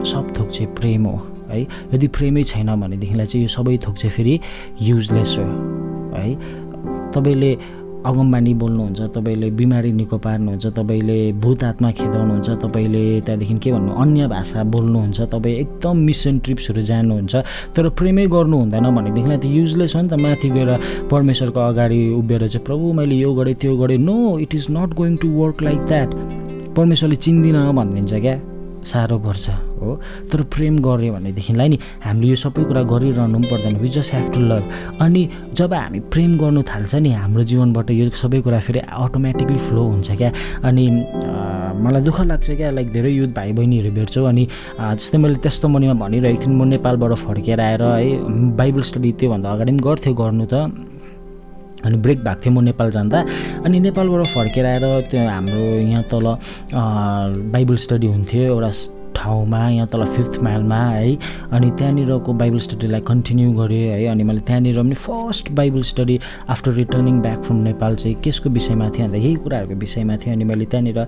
सब 0.06 0.34
थोक 0.40 0.50
चाहिँ 0.50 0.74
प्रेम 0.76 1.06
हो 1.06 1.16
है। 1.50 1.62
यदि 1.94 2.08
प्रेमै 2.08 2.44
छैन 2.44 2.76
भनेदेखिलाई 2.82 3.26
चाहिँ 3.26 3.44
यो 3.46 3.50
सबै 3.50 3.78
थोक 3.88 3.96
चाहिँ 3.96 4.16
फेरि 4.16 4.40
युजलेस 4.82 5.36
हो 5.40 5.46
है। 6.16 6.36
तपाईँले 7.12 7.52
अगमबानी 8.06 8.54
बोल्नुहुन्छ 8.54 9.02
तपाईँले 9.16 9.50
बिमारी 9.60 9.92
निको 9.94 10.18
पार्नुहुन्छ 10.18 10.66
तपाईँले 10.78 11.18
भूत 11.40 11.64
आत्मा 11.64 11.92
खेदाउनुहुन्छ 11.92 12.50
तपाईँले 12.64 13.04
त्यहाँदेखि 13.22 13.58
के 13.64 13.72
भन्नु 13.72 13.92
अन्य 14.04 14.28
भाषा 14.28 14.64
बोल्नुहुन्छ 14.64 15.22
तपाईँ 15.34 15.56
एकदम 15.56 15.98
मिसन 16.08 16.40
ट्रिप्सहरू 16.44 16.82
जानुहुन्छ 16.82 17.36
तर 17.76 17.90
प्रेमै 17.90 18.28
गर्नु 18.28 18.58
हुँदैन 18.58 18.88
भनेदेखिलाई 18.96 19.38
त 19.38 19.46
युजलेस 19.48 19.96
हो 19.96 20.02
नि 20.02 20.10
त 20.10 20.20
माथि 20.20 20.50
गएर 20.50 20.72
परमेश्वरको 21.12 21.60
अगाडि 21.60 22.02
उभिएर 22.20 22.48
चाहिँ 22.48 22.66
प्रभु 22.66 22.94
मैले 22.94 23.16
यो 23.16 23.34
गरेँ 23.34 23.56
त्यो 23.56 23.78
गरेँ। 23.78 23.98
No 23.98 24.40
it 24.40 24.56
is 24.56 24.68
not 24.72 24.94
going 24.94 25.18
to 25.18 25.28
work 25.40 25.62
like 25.64 25.80
that 25.88 26.10
परमेश्वरले 26.76 27.16
चिन्दिनँ 27.16 27.72
भनिदिन्छ 27.74 28.14
क्या? 28.14 28.53
साह्रो 28.92 29.18
पर्छ 29.26 29.50
हो। 29.82 30.00
तर 30.32 30.42
प्रेम 30.54 30.78
गऱ्यो 30.86 31.14
भनेदेखिलाई 31.14 31.70
नि 31.70 31.78
हामीले 32.06 32.30
यो 32.30 32.36
सबै 32.36 32.64
कुरा 32.70 32.82
गरिरहनु 32.92 33.38
पनि 33.40 33.48
पर्दैन। 33.52 33.76
We 33.82 33.90
just 33.96 34.14
have 34.14 34.28
to 34.34 34.40
love 34.40 34.64
अनि 35.02 35.22
जब 35.54 35.74
हामी 35.74 36.00
प्रेम 36.14 36.32
गर्नु 36.38 36.62
थाल्छ 36.64 36.96
नि 36.96 37.12
हाम्रो 37.14 37.44
जीवनबाट 37.52 37.92
यो 37.92 38.10
सबै 38.24 38.42
कुरा 38.42 38.60
फेरि 38.60 38.80
अटोमेटिकली 38.80 39.60
फ्लो 39.68 39.84
हुन्छ 39.84 40.10
क्या। 40.18 40.32
अनि 40.68 40.86
मलाई 41.84 42.02
दुःख 42.04 42.22
लाग्छ 42.32 42.48
क्या 42.52 42.70
लाइक 42.78 42.88
धेरै 42.94 43.12
युथ 43.12 43.32
भाइ 43.36 43.52
बहिनीहरू 43.58 43.92
भेट्छौँ 43.92 44.28
अनि 44.30 44.48
जस्तै 44.78 45.18
मैले 45.18 45.38
त्यस्तो 45.44 45.68
मनीमा 45.68 45.96
भनिरहेको 46.04 46.42
थिएँ 46.44 46.56
म 46.56 46.64
नेपालबाट 46.74 47.14
फर्केर 47.26 47.60
आएर 47.60 47.84
है 47.84 48.56
बाइबल 48.58 48.82
स्टडी 48.90 49.12
त्योभन्दा 49.20 49.52
अगाडि 49.52 49.72
पनि 49.72 49.82
गर्थ्यो 49.84 50.14
गर्नु 50.14 50.46
त। 50.46 50.93
अनि 51.86 51.98
ब्रेक 51.98 52.24
भएको 52.24 52.42
थियो 52.42 52.54
म 52.54 52.64
नेपाल 52.64 52.90
जाँदा। 52.92 53.20
अनि 53.66 53.80
नेपालबाट 53.80 54.28
फर्केर 54.28 54.66
आएर 54.66 54.86
त्यो 55.12 55.22
हाम्रो 55.30 55.64
यहाँ 55.84 56.04
तल 56.12 56.26
बाइबल 57.54 57.76
स्टडी 57.86 58.08
हुन्थ्यो 58.08 58.44
एउटा 58.44 58.72
ठाउँमा 59.16 59.68
यहाँ 59.70 59.88
तल 59.88 60.04
फिफ्थ 60.16 60.42
माइलमा 60.44 60.82
है। 60.84 61.18
अनि 61.54 61.70
त्यहाँनिरको 61.78 62.34
बाइबल 62.34 62.60
स्टडीलाई 62.60 63.02
कन्टिन्यू 63.08 63.52
गरेँ 63.54 63.88
है। 63.90 64.06
अनि 64.08 64.24
मैले 64.24 64.42
त्यहाँनिर 64.48 64.82
पनि 64.82 64.96
first 64.96 65.52
Bible 65.52 65.82
study 65.92 66.20
after 66.50 66.72
returning 66.74 67.22
back 67.22 67.42
from 67.44 67.58
Nepal 67.64 67.96
चाहिँ 67.96 68.16
केसको 68.24 68.50
विषयमा 68.50 68.90
थियो 68.90 69.06
भन्दा 69.06 69.18
यही 69.18 69.36
कुराहरूको 69.44 69.76
विषयमा 69.80 70.18
थियो 70.18 70.34
अनि 70.34 70.44
मैले 70.44 70.66
त्यहाँनिर 70.66 71.00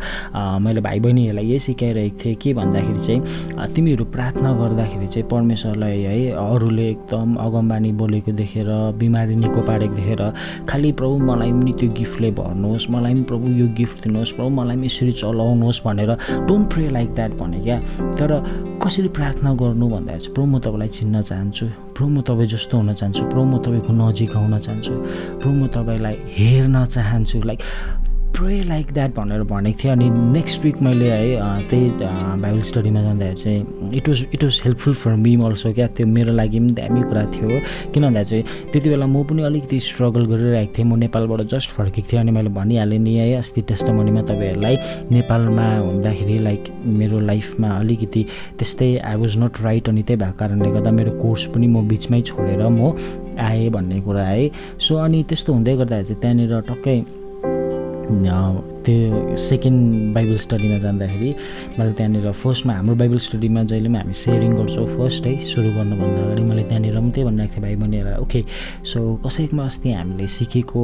मैले 0.65 0.81
भाइ 0.81 0.99
बहिनीहरूलाई 0.99 1.45
यही 1.45 1.59
सिकाइरहेको 1.59 2.17
थिएँ 2.23 2.35
के 2.35 2.53
भन्दाखेरि 2.53 2.99
चाहिँ 2.99 3.73
तिमीहरू 3.75 4.05
प्रार्थना 4.15 4.51
गर्दाखेरि 4.59 5.07
चाहिँ 5.07 5.27
परमेश्वरलाई 5.29 5.99
है 6.01 6.31
अरूले 6.45 6.89
एकदम 6.89 7.35
अगमबानी 7.45 7.91
बोलेको 8.01 8.31
देखेर 8.31 8.69
बिमारी 8.99 9.35
निको 9.35 9.61
पारेको 9.67 9.95
देखेर 9.95 10.21
खालि 10.69 10.91
प्रभु 10.99 11.17
मलाई 11.25 11.51
पनि 11.51 11.73
त्यो 11.79 11.89
गिफ्टले 11.97 12.31
भर्नुहोस् 12.39 12.89
मलाई 12.91 13.13
पनि 13.13 13.23
प्रभु 13.29 13.51
यो 13.59 13.67
गिफ्ट 13.77 14.03
दिनुहोस् 14.03 14.31
प्रभु 14.35 14.49
मलाई 14.59 14.75
पनि 14.75 14.85
यसरी 14.85 15.11
चलाउनुहोस् 15.21 15.81
भनेर 15.85 16.11
डोन्ट 16.47 16.73
प्रे 16.73 16.89
लाइक 16.89 17.09
द्याट 17.15 17.31
भने 17.41 17.59
क्या। 17.63 17.77
तर 18.19 18.31
कसरी 18.83 19.07
प्रार्थना 19.07 19.53
गर्नु 19.53 19.87
भन्दा 19.89 20.17
चाहिँ 20.17 20.33
प्रभु 20.33 20.47
म 20.47 20.59
तपाईँलाई 20.59 20.87
चिन्न 20.87 21.21
चाहन्छु। 21.21 21.65
प्रभु 21.95 22.09
म 22.09 22.21
तपाईँ 22.21 22.47
जस्तो 22.47 22.77
हुन 22.77 22.93
चाहन्छु। 22.93 23.23
प्रभु 23.31 23.45
म 23.45 23.57
तपाईँको 23.57 23.91
नजिक 23.93 24.35
आउन 24.35 24.57
चाहन्छु। 24.59 24.93
प्रभु 25.41 25.55
म 25.55 25.67
तपाईँलाई 25.67 26.15
हेर्न 26.37 26.85
चाहन्छु। 26.85 27.37
लाइक 27.45 27.59
प्रे 28.35 28.61
लाइक 28.63 28.91
द्याट 28.93 29.11
भनेर 29.15 29.43
भनेको 29.47 29.79
थिएँ। 29.83 29.91
अनि 29.91 30.09
नेक्स्ट 30.09 30.63
विक 30.63 30.81
मैले 30.83 31.09
है 31.11 31.67
त्यही 31.69 31.89
बाइबल 32.41 32.61
स्टडीमा 32.67 33.01
जाँदाखेरि 33.01 33.35
चाहिँ 33.35 33.91
it 33.95 34.07
was 34.09 34.25
it 34.33 34.43
was 34.43 34.59
helpful 34.65 34.93
for 34.93 35.15
me 35.15 35.35
also 35.45 35.71
क्या। 35.73 35.87
त्यो 35.95 36.07
मेरो 36.07 36.33
लागि 36.33 36.59
पनि 36.59 36.73
दामी 36.75 37.01
कुरा 37.03 37.23
थियो 37.31 37.59
किन 37.93 38.03
भन्दा 38.03 38.23
चाहिँ 38.23 38.43
त्यति 38.71 38.89
बेला 38.89 39.05
म 39.07 39.23
पनि 39.23 39.43
अलिकति 39.43 39.79
स्ट्रगल 39.79 40.25
गरिरहेको 40.25 40.73
थिएँ। 40.77 40.87
म 40.87 40.95
नेपालबाट 40.99 41.41
जस्ट 41.47 41.69
फर्केको 41.71 42.07
थिएँ। 42.11 42.19
अनि 42.21 42.31
मैले 42.31 42.49
भनिहालेँ 42.59 42.99
नि 42.99 43.15
है 43.15 43.33
अस्ति 43.39 43.61
टेस्टमनीमा 43.71 44.21
तपाईँहरूलाई 44.27 44.75
नेपालमा 45.15 45.67
हुँदाखेरि 45.77 46.37
लाइक 46.43 46.63
मेरो 46.83 47.19
लाइफमा 47.31 47.69
अलिकति 47.79 48.25
त्यस्तै 48.59 48.95
आई 48.99 49.15
वाज 49.15 49.37
नट 49.37 49.61
राइट 49.63 49.89
अनि 49.89 50.03
त्यही 50.03 50.19
भएको 50.19 50.37
कारणले 50.39 50.71
गर्दा 50.75 50.91
मेरो 50.91 51.11
कोर्स 51.23 51.45
पनि 51.55 51.67
म 51.67 51.87
बिचमै 51.87 52.21
छोडेर 52.21 52.67
म 52.67 52.91
आएँ 53.39 53.69
भन्ने 53.71 54.01
कुरा 54.03 54.27
है। 54.27 54.49
सो 54.79 54.95
अनि 55.07 55.23
त्यस्तो 55.23 55.53
हुँदै 55.53 55.75
गर्दाखेरि 55.77 56.07
चाहिँ 56.07 56.21
त्यहाँनिर 56.21 56.61
टक्कै 56.69 56.99
ja, 58.09 58.53
त्यो 58.85 59.35
सेकेन्ड 59.49 60.13
बाइबल 60.15 60.35
स्टडीमा 60.45 60.77
जाँदाखेरि 60.85 61.29
मैले 61.77 61.91
त्यहाँनिर 61.97 62.31
फर्स्टमा 62.31 62.73
हाम्रो 62.73 62.95
बाइबल 63.01 63.17
स्टडीमा 63.27 63.63
जहिले 63.71 63.89
पनि 63.89 63.97
हामी 63.97 64.13
सेयरिङ 64.13 64.51
गर्छौँ 64.55 64.85
फर्स्ट 64.95 65.25
है 65.25 65.33
सुरु 65.51 65.69
गर्नुभन्दा 65.77 66.21
अगाडि 66.23 66.43
मैले 66.49 66.63
त्यहाँनिर 66.69 66.97
पनि 66.99 67.11
त्यही 67.15 67.25
भनिरहेको 67.25 67.55
थिएँ 67.55 67.63
भाइ 67.65 67.75
बहिनीहरूलाई। 67.75 68.21
ओके 68.23 68.41
सो 68.91 68.99
कसैमा 69.25 69.65
अस्ति 69.65 69.91
हामीले 69.91 70.27
सिकेको 70.35 70.83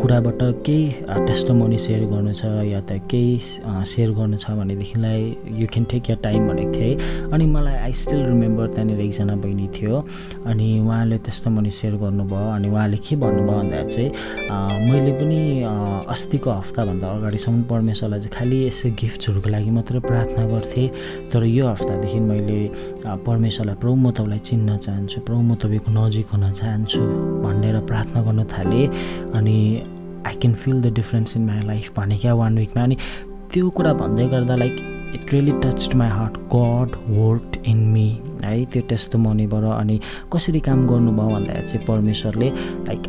कुराबाट 0.00 0.42
केही 0.66 0.82
टेस्टमोनी 1.26 1.78
सेयर 1.78 2.02
गर्नु 2.10 2.32
छ 2.34 2.44
या 2.72 2.80
त 2.90 2.98
केही 3.10 3.32
सेयर 3.92 4.10
गर्नु 4.18 4.36
छ 4.42 4.50
भनेदेखिलाई 4.58 5.20
you 5.62 5.66
can 5.72 5.84
take 5.92 6.10
your 6.10 6.18
time 6.26 6.48
भनेको 6.48 6.72
थिएँ 6.74 7.30
अनि 7.32 7.46
मलाई 7.54 7.76
आई 7.86 7.92
स्टिल 8.02 8.24
रिमेम्बर 8.26 8.66
त्यहाँनिर 8.74 9.00
एकजना 9.06 9.36
बहिनी 9.46 9.68
थियो 9.78 9.94
अनि 10.50 10.68
उहाँले 10.80 11.18
टेस्टमोनी 11.30 11.70
सेयर 11.78 11.94
गर्नुभयो 12.02 12.50
अनि 12.56 12.68
उहाँले 12.74 12.96
के 13.06 13.16
भन्नुभयो 13.22 13.58
भन्दा 13.62 13.82
चाहिँ 13.94 14.10
मैले 14.90 15.12
पनि 15.22 15.40
अस्तिको 16.14 16.50
हप्ताभन्दा 16.50 17.11
अगाडिसम्म 17.12 17.62
परमेश्वरलाई 17.70 18.20
चाहिँ 18.20 18.32
खालि 18.36 18.58
यसो 18.66 18.88
गिफ्ट्सहरूको 19.00 19.48
लागि 19.50 19.70
मात्रै 19.70 20.00
प्रार्थना 20.08 20.44
गर्थेँ। 20.52 20.88
तर 21.32 21.44
यो 21.44 21.66
हप्तादेखि 21.68 22.20
मैले 22.20 22.60
परमेश्वरलाई 23.26 23.76
प्रभु 23.82 23.96
म 23.96 24.10
तपाईँलाई 24.10 24.38
चिन्न 24.48 24.76
चाहन्छु 24.76 25.20
प्रभु 25.26 25.42
म 25.42 25.54
तपाईँको 25.62 25.90
नजिक 25.92 26.26
हुन 26.32 26.44
चाहन्छु 26.52 27.00
भनेर 27.44 27.80
प्रार्थना 27.90 28.22
गर्न 28.22 28.44
थालेँ। 28.52 28.86
अनि 29.38 29.58
I 30.26 30.34
can 30.40 30.54
feel 30.54 30.80
the 30.82 30.92
difference 30.94 31.36
in 31.36 31.46
my 31.46 31.60
life 31.66 31.98
भने 31.98 32.16
क्या 32.18 32.34
वान 32.34 32.58
विकमा 32.58 32.82
अनि 32.82 32.96
त्यो 33.52 33.70
कुरा 33.76 33.92
भन्दै 34.00 34.26
गर्दा 34.28 34.56
like 34.56 34.76
it 35.14 35.32
really 35.32 35.52
touched 35.64 35.94
my 35.94 36.08
heart 36.08 36.36
God 36.54 36.94
work 37.16 37.62
in 37.66 37.78
me 37.92 38.06
है 38.44 38.64
त्यो 38.72 38.82
टेस्तो 38.88 39.18
मनीबाट 39.18 39.64
अनि 39.78 39.98
कसरी 40.32 40.60
काम 40.68 40.86
गर्नुभयो 40.86 41.28
भन्दाखेरि 41.34 41.68
चाहिँ 41.68 41.86
परमेश्वरले 41.86 42.48
like 42.88 43.02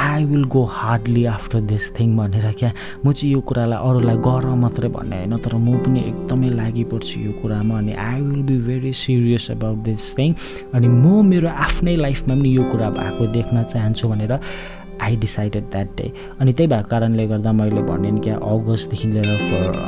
I 0.00 0.24
will 0.24 0.44
go 0.44 0.62
hardly 0.64 1.24
after 1.24 1.60
this 1.60 1.90
thing 1.98 2.16
भनेर 2.16 2.52
क्या? 2.58 2.72
म 3.06 3.12
चाहिँ 3.12 3.32
यो 3.32 3.40
कुरालाई 3.40 3.78
अरूलाई 3.88 4.16
गर 4.16 4.46
मात्रै 4.56 4.88
भन्ने 4.88 5.16
होइन 5.16 5.36
तर 5.36 5.54
म 5.56 5.76
पनि 5.84 6.00
एकदमै 6.00 6.48
लागि 6.50 6.84
पर्छु 6.92 7.20
यो 7.20 7.32
कुरामा 7.42 7.78
अनि 7.78 7.92
I 7.92 8.20
will 8.20 8.42
be 8.42 8.56
very 8.66 8.92
serious 8.92 9.50
about 9.50 9.78
this 9.84 10.14
thing 10.18 10.34
अनि 10.74 10.88
म 10.88 11.24
मेरो 11.26 11.48
आफ्नै 11.66 11.96
लाइफमा 11.96 12.34
पनि 12.34 12.56
यो 12.56 12.64
कुरा 12.72 12.90
भएको 12.90 13.26
देख्न 13.36 13.62
चाहन्छु 13.62 14.08
भनेर 14.08 14.32
आई 15.00 15.16
डिसाइडेड 15.16 15.70
द्याट 15.70 15.96
डे 15.96 16.12
अनि 16.40 16.52
त्यही 16.52 16.68
भएको 16.68 16.88
कारणले 16.88 17.26
गर्दा 17.28 17.52
मैले 17.52 17.82
भने 17.82 18.18
क्या 18.20 18.36
अगस्तदेखि 18.36 19.08
लिएर 19.08 19.38
for 19.38 19.78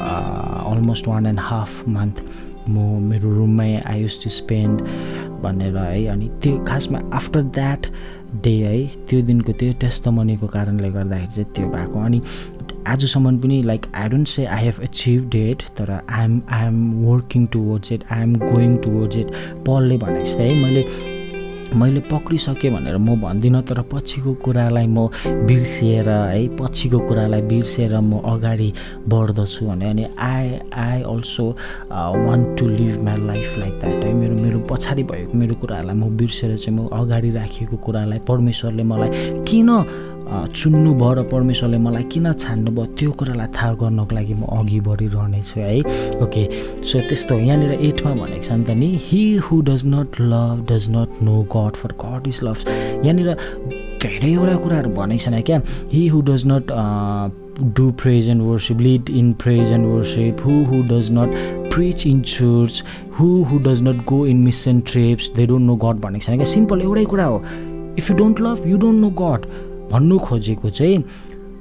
almost 0.73 1.09
one 1.09 1.27
and 1.27 1.41
half 1.41 1.89
month 1.89 2.25
म 2.69 2.79
मेरो 3.11 3.35
रुममै 3.37 3.75
आई 3.87 4.03
युज 4.03 4.23
टु 4.25 4.31
स्पेन्ड 4.31 4.83
भनेर 5.43 5.77
है 5.77 6.07
अनि 6.07 6.29
त्यो 6.43 6.65
खासमा 6.69 6.99
आफ्टर 7.15 7.43
द्याट 7.57 7.87
डे 8.35 8.57
है। 8.63 8.87
त्यो 9.09 9.21
दिनको 9.23 9.53
त्यो 9.53 9.73
टेस्टमनीको 9.81 10.47
कारणले 10.47 10.91
गर्दाखेरि 10.91 11.33
चाहिँ 11.35 11.53
त्यो 11.55 11.69
भएको। 11.69 12.05
अनि 12.05 12.21
आजसम्म 12.87 13.39
पनि 13.39 13.63
like 13.63 13.87
I 13.95 14.09
don't 14.09 14.29
say 14.29 14.45
I 14.45 14.65
have 14.65 14.81
achieve 14.83 15.29
that 15.31 15.63
तर 15.79 15.91
I'm 15.91 16.41
I'm 16.51 16.93
working 17.05 17.47
towards 17.53 17.93
it 17.93 18.05
I'm 18.13 18.35
going 18.37 18.77
towards 18.85 19.17
it 19.17 19.33
पलले 19.67 19.97
भने 19.99 20.25
जस्तै 20.25 20.45
है। 20.45 20.55
मैले 20.63 20.85
मैले 21.75 22.01
पक्रिसकेँ 22.11 22.71
भनेर 22.73 22.97
म 22.99 23.17
भन्दिनँ 23.21 23.63
तर 23.63 23.81
पछिको 23.93 24.35
कुरालाई 24.45 24.87
म 24.87 25.09
बिर्सिएर 25.47 26.09
है 26.09 26.47
पछिको 26.57 26.99
कुरालाई 27.09 27.43
बिर्सिएर 27.51 27.95
म 28.01 28.21
अगाडि 28.25 28.73
बढ्दछु 29.09 29.67
भने 29.67 29.89
अनि 29.91 30.07
I 30.19 30.59
I 30.75 31.03
also 31.03 31.49
want 31.91 32.59
to 32.59 32.69
live 32.69 33.03
my 33.05 33.17
life 33.27 33.59
like 33.59 33.75
that 33.81 34.05
है। 34.05 34.13
मेरो 34.15 34.35
मेरो 34.43 34.59
पछाडि 34.71 35.03
भएको 35.03 35.39
मेरो 35.39 35.55
कुराहरूलाई 35.61 35.97
म 35.97 36.17
बिर्सेर 36.17 36.57
चाहिँ 36.57 36.79
म 36.79 36.89
अगाडि 36.93 37.31
राखेको 37.31 37.77
कुरालाई 37.77 38.19
परमेश्वरले 38.29 38.83
मलाई 38.83 39.11
किन 39.49 39.69
चुन्नुभयो 40.33 41.13
र 41.13 41.23
परमेश्वरले 41.33 41.79
मलाई 41.79 42.05
किन 42.13 42.33
छान्नुभयो? 42.33 42.85
त्यो 42.99 43.11
कुरालाई 43.19 43.49
थाहा 43.57 43.73
गर्नको 43.81 44.15
लागि 44.17 44.35
म 44.35 44.43
अघि 44.59 44.81
बढिरहनेछु 44.87 45.61
है। 45.61 45.81
ओके 46.25 46.43
सो 46.89 47.01
त्यस्तो 47.09 47.39
यहाँनिर 47.39 47.73
एटमा 47.89 48.13
भनेको 48.21 48.43
छ 48.43 48.53
नि 48.53 48.65
त 48.65 48.71
नि 48.81 48.89
he 49.07 49.23
who 49.45 49.61
does 49.69 49.83
not 49.87 50.21
love 50.21 50.67
does 50.71 50.85
not 50.97 51.23
know 51.23 51.37
God 51.57 51.73
for 51.81 51.93
God 52.05 52.29
is 52.29 52.39
love 52.45 52.57
यहाँनिर 53.05 53.29
धेरैवटा 54.03 54.57
कुराहरू 54.65 54.91
भनेको 54.97 55.25
छैन 55.25 55.41
क्या? 55.43 55.61
He 55.93 56.07
who 56.09 56.21
does 56.31 56.43
not 56.47 56.65
do 57.77 57.91
praise 58.03 58.29
and 58.29 58.43
worship 58.43 58.81
lead 58.81 59.11
in 59.11 59.33
praise 59.43 59.73
and 59.73 59.87
worship 59.87 60.47
who 60.47 60.63
who 60.71 60.83
does 60.89 61.11
not 61.13 61.35
preach 61.75 62.07
in 62.07 62.21
church 62.29 62.83
who 63.19 63.29
who 63.51 63.59
does 63.67 63.83
not 63.83 64.05
go 64.09 64.25
in 64.27 64.39
mission 64.45 64.81
trips 64.93 65.31
they 65.37 65.47
don't 65.47 65.67
know 65.67 65.77
God 65.85 66.01
भनेको 66.01 66.25
छैन 66.27 66.37
क्या? 66.37 66.47
Simple 66.53 66.81
एउटै 66.83 67.05
कुरा 67.13 67.25
हो। 67.25 67.43
If 67.99 68.11
you 68.11 68.17
don't 68.17 68.41
love 68.41 68.67
you 68.67 68.79
don't 68.79 69.01
know 69.01 69.11
God 69.21 69.47
भन्नु 69.93 70.19
खोजेको 70.19 70.71
चाहिँ 70.71 71.05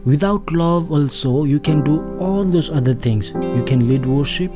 without 0.08 0.54
love 0.54 0.94
also 0.96 1.46
you 1.46 1.60
can 1.66 1.82
do 1.84 1.98
all 2.26 2.52
those 2.52 2.70
other 2.74 2.96
things 3.06 3.32
you 3.36 3.64
can 3.64 3.82
lead 3.90 4.06
worship 4.08 4.54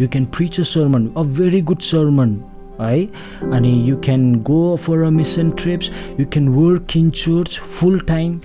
you 0.00 0.08
can 0.08 0.24
preach 0.36 0.60
a 0.60 0.64
sermon 0.72 1.08
a 1.16 1.22
very 1.38 1.60
good 1.70 1.80
sermon 1.84 2.36
है 2.80 2.98
अनि 3.52 3.72
you 3.88 3.96
can 4.04 4.34
go 4.50 4.60
for 4.84 5.02
a 5.02 5.10
mission 5.10 5.50
trips 5.62 5.90
you 6.20 6.26
can 6.32 6.48
work 6.56 6.96
in 6.96 7.10
church 7.22 7.58
full 7.78 7.98
time 8.08 8.38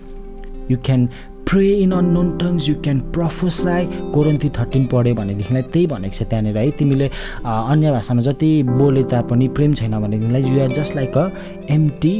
you 0.71 0.77
can 0.85 1.07
pray 1.49 1.67
in 1.75 1.91
unknown 1.91 2.37
tongues 2.37 2.67
you 2.69 2.75
can 2.83 2.99
prophesy 3.15 3.85
कोरन्ती 4.13 4.49
thirteen 4.57 4.85
पढ्यो 4.91 5.15
भनेदेखिलाई 5.15 5.61
त्यही 5.73 5.87
भनेको 5.87 6.15
छ 6.15 6.27
त्यहाँनिर 6.29 6.57
है। 6.57 6.69
तिमीले 6.79 7.09
अन्य 7.45 7.91
भाषामा 7.91 8.21
जति 8.21 8.51
बोले 8.69 9.03
तापनि 9.13 9.47
प्रेम 9.57 9.73
छैन 9.79 9.99
भनेदेखिलाई 9.99 10.43
you 10.43 10.61
are 10.63 10.71
just 10.73 10.95
like 10.95 11.17
a 11.17 11.27
empty 11.75 12.15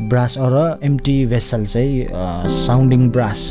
brass 0.00 0.38
or 0.38 0.78
empty 0.84 1.24
vessel 1.26 1.64
चाहिँ 1.64 2.06
साउन्डिङ 2.54 3.08
ब्रास 3.10 3.50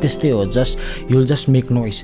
त्यस्तै 0.00 0.30
हो 0.30 0.44
just 0.46 0.78
you'll 1.12 1.26
just 1.26 1.48
make 1.48 1.72
noise 1.72 2.02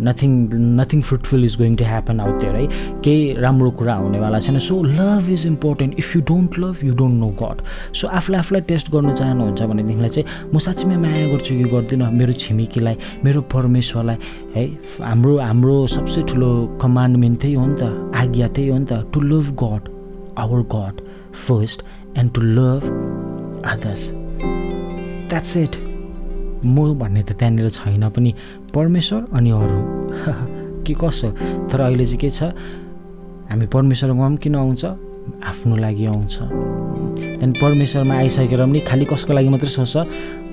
nothing 0.00 0.32
nothing 0.78 1.00
fruitful 1.02 1.44
is 1.44 1.56
going 1.58 1.74
to 1.76 1.84
happen 1.84 2.20
out 2.20 2.40
there 2.40 2.54
है 2.54 2.66
केही 3.04 3.32
राम्रो 3.34 3.70
कुरा 3.78 3.94
हुनेवाला 3.94 4.38
छैन। 4.40 4.58
So 4.58 4.82
love 4.82 5.28
is 5.30 5.46
important 5.46 5.98
if 5.98 6.14
you 6.16 6.22
don't 6.28 6.58
love 6.58 6.84
you 6.84 6.94
don't 6.94 7.20
know 7.20 7.28
God 7.42 7.62
so 7.94 8.08
आफूलाई 8.08 8.38
आफूलाई 8.38 8.62
टेस्ट 8.68 8.90
गर्न 8.92 9.12
चाहनुहुन्छ 9.14 9.62
भनेदेखिलाई 9.62 10.08
चाहिँ 10.08 10.50
म 10.54 10.58
साँच्चीमै 10.58 10.96
माया 10.96 11.26
गर्छु 11.32 11.54
कि 11.54 11.64
गर्दिनँ। 11.74 12.10
मेरो 12.12 12.32
छिमेकीलाई 12.32 12.96
मेरो 13.24 13.40
परमेश्वरलाई 13.54 14.16
है? 14.56 14.66
हाम्रो 15.02 15.38
हाम्रो 15.38 15.86
सबसे 15.96 16.22
ठुलो 16.30 16.50
कमान्डमेन्ट 16.82 17.40
त्यही 17.40 17.54
हो 17.54 17.66
नि 17.66 17.76
त। 17.80 18.12
आज्ञा 18.22 18.48
त्यही 18.48 18.68
हो 18.68 18.78
नि 18.78 18.86
त। 18.86 19.04
To 19.12 19.20
love 19.20 19.54
God 19.62 19.82
our 20.38 20.60
God 20.74 21.00
first 21.46 21.82
and 22.18 22.32
to 22.32 22.40
love 22.40 22.82
others 23.64 24.10
that's 25.28 25.56
it 25.56 25.76
म 26.64 26.94
भन्ने 26.98 27.22
त 27.22 27.32
त्यहाँनिर 27.32 27.68
छैन 27.70 28.08
पनि 28.08 28.34
परमेश्वर 28.74 29.26
अनि 29.32 29.50
अरू। 29.50 29.80
के 30.86 30.94
कसो? 30.94 31.30
तर 31.68 31.80
अहिले 31.80 32.04
चाहिँ 32.04 32.18
के 32.18 32.30
छ? 32.30 32.42
हामी 33.50 33.66
परमेश्वरमा 33.66 34.28
पनि 34.28 34.36
किन 34.36 34.54
आउँछ? 34.54 34.84
आफ्नो 35.44 35.76
लागि 35.76 36.06
आउँछ। 36.06 36.38
त्यहाँदेखि 36.38 37.60
परमेश्वरमा 37.60 38.14
आइसकेर 38.14 38.66
पनि 38.66 38.80
खालि 38.80 39.04
कसको 39.04 39.32
लागि 39.32 39.48
मात्रै 39.48 39.70
सोच्छ? 39.70 39.96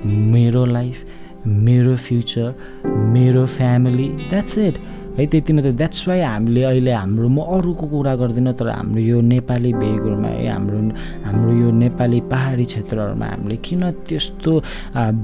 मेरो 0.05 0.65
लाइफ 0.65 1.05
मेरो 1.47 1.95
फ्युचर 1.95 2.53
मेरो 2.85 3.45
फ्यामिली 3.45 4.07
द्याट्स 4.29 4.57
इट 4.57 4.77
है 5.17 5.25
त्यति 5.31 5.53
मात्रै। 5.53 5.71
द्याट्स 5.79 6.07
वाइ 6.07 6.21
हामीले 6.21 6.63
अहिले 6.63 6.91
हाम्रो 6.91 7.27
म 7.29 7.39
अरूको 7.55 7.85
कुरा 7.87 8.13
गर्दिनँ 8.19 8.53
तर 8.59 8.67
हाम्रो 8.67 8.99
यो 8.99 9.21
नेपाली 9.31 9.71
भेगहरूमा 9.73 10.27
है 10.27 10.47
हाम्रो 10.51 10.79
हाम्रो 11.23 11.51
यो 11.55 11.69
नेपाली 11.71 12.19
पाहाडी 12.31 12.65
क्षेत्रहरूमा 12.71 13.25
हामीले 13.25 13.57
किन 13.63 13.83
त्यस्तो 14.07 14.51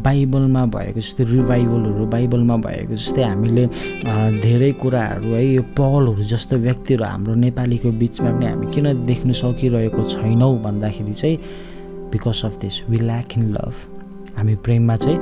बाइबलमा 0.07 0.63
भएको 0.75 0.99
जस्तै 0.99 1.23
रिभाइभलहरू 1.35 2.05
बाइबलमा 2.07 2.55
भएको 2.67 2.95
जस्तै 2.95 3.23
हामीले 3.23 3.63
धेरै 4.39 4.71
कुराहरू 4.81 5.29
है 5.35 5.45
यो 5.45 5.63
पलहरू 5.75 6.23
जस्तो 6.23 6.55
व्यक्तिहरू 6.67 7.03
हाम्रो 7.03 7.33
नेपालीको 7.45 7.91
बिचमा 8.01 8.31
पनि 8.31 8.45
हामी 8.47 8.65
किन 8.73 8.87
देख्न 9.05 9.31
सकिरहेको 9.43 10.01
छैनौँ 10.15 10.55
भन्दाखेरि 10.63 11.13
चाहिँ 11.13 11.37
because 12.11 12.41
of 12.45 12.53
this 12.61 12.75
we 12.89 12.97
lack 13.11 13.37
in 13.37 13.43
love 13.55 13.75
हामी 14.37 14.55
प्रेममा 14.65 14.95
चाहिँ 14.95 15.17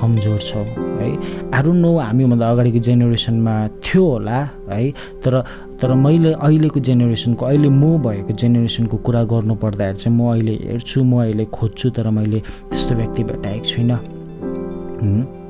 कमजोर 0.00 0.38
छौँ 0.38 0.64
है? 1.00 1.08
आरु 1.54 1.72
नो 1.72 1.90
हामीभन्दा 1.98 2.50
अगाडिको 2.50 2.78
जेनेरेसनमा 2.88 3.54
थियो 3.84 4.04
होला 4.06 4.38
है? 4.70 4.90
तर 5.24 5.42
तर 5.80 5.92
मैले 5.96 6.32
अहिलेको 6.32 6.80
जेनेरेसनको 6.80 7.46
अहिले 7.46 7.68
म 7.68 7.96
भएको 8.04 8.32
जेनेरेसनको 8.36 8.96
कुरा 9.06 9.22
गर्नु 9.32 9.54
पर्दाखेरि 9.64 9.96
चाहिँ 9.96 10.16
म 10.16 10.32
अहिले 10.32 10.54
हेर्छु 10.70 11.04
म 11.04 11.22
अहिले 11.22 11.44
खोज्छु 11.56 11.90
तर 11.96 12.10
मैले 12.10 12.40
त्यस्तो 12.40 12.94
व्यक्ति 12.94 13.24
भेटाएको 13.24 13.64
छुइनँ। 13.64 13.98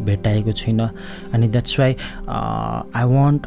भेटाएको 0.07 0.53
छुइनँ। 0.53 0.89
अनि 1.35 1.49
that's 1.49 1.79
why 1.81 1.97
I 2.31 3.05
want 3.17 3.47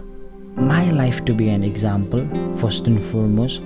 my 0.59 0.91
life 0.91 1.23
to 1.25 1.33
be 1.35 1.47
an 1.49 1.63
example 1.63 2.27
first 2.61 2.87
and 2.87 2.99
foremost 2.99 3.61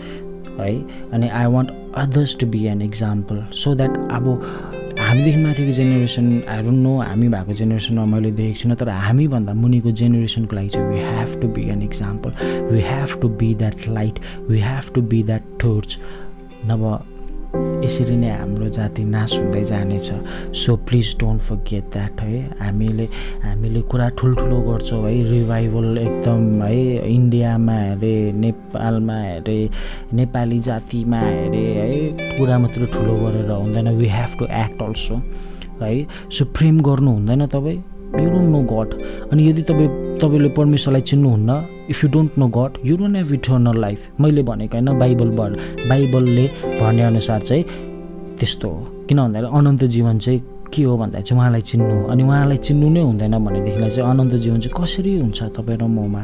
है? 0.60 0.72
अनि 1.14 1.28
I 1.30 1.46
want 1.54 1.70
others 1.98 2.36
to 2.40 2.48
be 2.48 2.64
an 2.66 2.82
example 2.82 3.44
so 3.54 3.74
that 3.76 3.98
अब 4.12 4.26
हामीदेखि 5.08 5.38
माथिको 5.38 5.72
जेनेरेसन 5.72 6.26
आई 6.52 6.62
डोन्ट 6.64 6.80
नो 6.84 6.94
हामी 7.00 7.28
भएको 7.30 7.54
जेनेरेसनमा 7.54 8.06
मैले 8.06 8.32
देखेको 8.40 8.60
छुइनँ 8.60 8.76
तर 8.78 8.90
हामीभन्दा 8.90 9.54
मुनिको 9.56 9.92
जेनेरेसनको 10.00 10.56
लागि 10.56 10.70
चाहिँ 10.70 10.88
we 10.90 11.00
have 11.00 11.42
to 11.42 11.48
be 11.56 11.70
an 11.72 11.82
example 11.84 12.32
we 12.72 12.82
have 12.84 13.20
to 13.22 13.30
be 13.40 13.54
that 13.56 13.88
light 13.90 14.20
we 14.50 14.60
have 14.60 14.92
to 14.96 15.02
be 15.12 15.22
that 15.24 15.44
torch 15.62 15.98
नभए 16.66 17.17
यसरी 17.56 18.16
नै 18.16 18.30
हाम्रो 18.30 18.70
जाति 18.70 19.04
नाश 19.04 19.34
हुँदै 19.40 19.64
जानेछ। 19.64 20.08
So 20.56 20.76
please 20.88 21.16
don't 21.20 21.42
forget 21.42 21.84
that 21.94 22.22
है। 22.22 22.42
हामीले 22.60 23.08
हामीले 23.44 23.82
कुरा 23.82 24.10
ठुल्ठुलो 24.20 24.60
गर्छौँ 24.62 25.02
है। 25.04 25.24
रिभाइभल 25.32 25.98
एकदम 25.98 26.64
है। 26.64 27.08
इन्डियामा 27.14 27.74
हेरे 27.74 28.16
नेपालमा 28.32 29.20
हेरे 29.22 29.60
नेपाली 30.14 30.60
जातिमा 30.60 31.20
हेरे 31.20 31.66
है। 31.74 32.38
कुरा 32.38 32.58
मात्र 32.60 32.86
ठुलो 32.86 33.18
गरेर 33.26 33.52
हुँदैन। 33.52 33.88
We 33.98 34.08
have 34.08 34.40
to 34.40 34.46
act 34.46 34.82
also 34.84 35.22
है। 35.82 36.08
सो 36.32 36.46
प्रेम 36.46 36.82
गर्नु 36.82 37.12
हुँदैन 37.12 37.46
तपाईँ। 37.46 37.97
यु 38.16 38.30
डोन्ट 38.30 38.50
नो 38.50 38.62
गड 38.72 38.90
अनि 39.32 39.50
यदि 39.50 39.62
तपाईँ 39.62 39.90
तपाईँले 40.22 40.50
परमेश्वरलाई 40.50 41.02
चिन्नुहुन्न 41.02 41.52
if 41.90 42.04
you 42.04 42.10
don't 42.10 42.38
know 42.38 42.48
God 42.58 42.72
you 42.86 42.98
don't 42.98 43.16
have 43.18 43.34
eternal 43.34 43.80
life 43.82 44.00
मैले 44.22 44.44
भनेको 44.44 44.78
होइन 44.78 45.00
बाइबल 45.00 45.30
बाइबलले 45.90 46.46
भनेअनुसार 46.82 47.42
चाहिँ 47.42 47.64
त्यस्तो 48.40 48.70
हो। 48.70 48.80
किन 49.10 49.18
भन्दाखेरि 49.18 49.58
अनन्त 49.58 49.84
जीवन 49.84 50.18
चाहिँ 50.20 50.40
के 50.74 50.84
हो 50.84 50.98
भन्दाखेरि 50.98 51.24
चाहिँ 51.24 51.40
उहाँलाई 51.40 51.62
चिन्नु 51.62 51.96
अनि 52.08 52.24
उहाँलाई 52.24 52.58
चिन्नु 52.58 52.90
नै 52.90 53.02
हुँदैन 53.02 53.36
भनेदेखिलाई 53.46 53.90
चाहिँ 53.90 54.10
अनन्त 54.12 54.34
जीवन 54.44 54.60
चाहिँ 54.60 54.76
कसरी 54.78 55.20
हुन्छ 55.20 55.44
तपाईँ 55.58 55.78
र 55.78 55.84
ममा? 55.88 56.24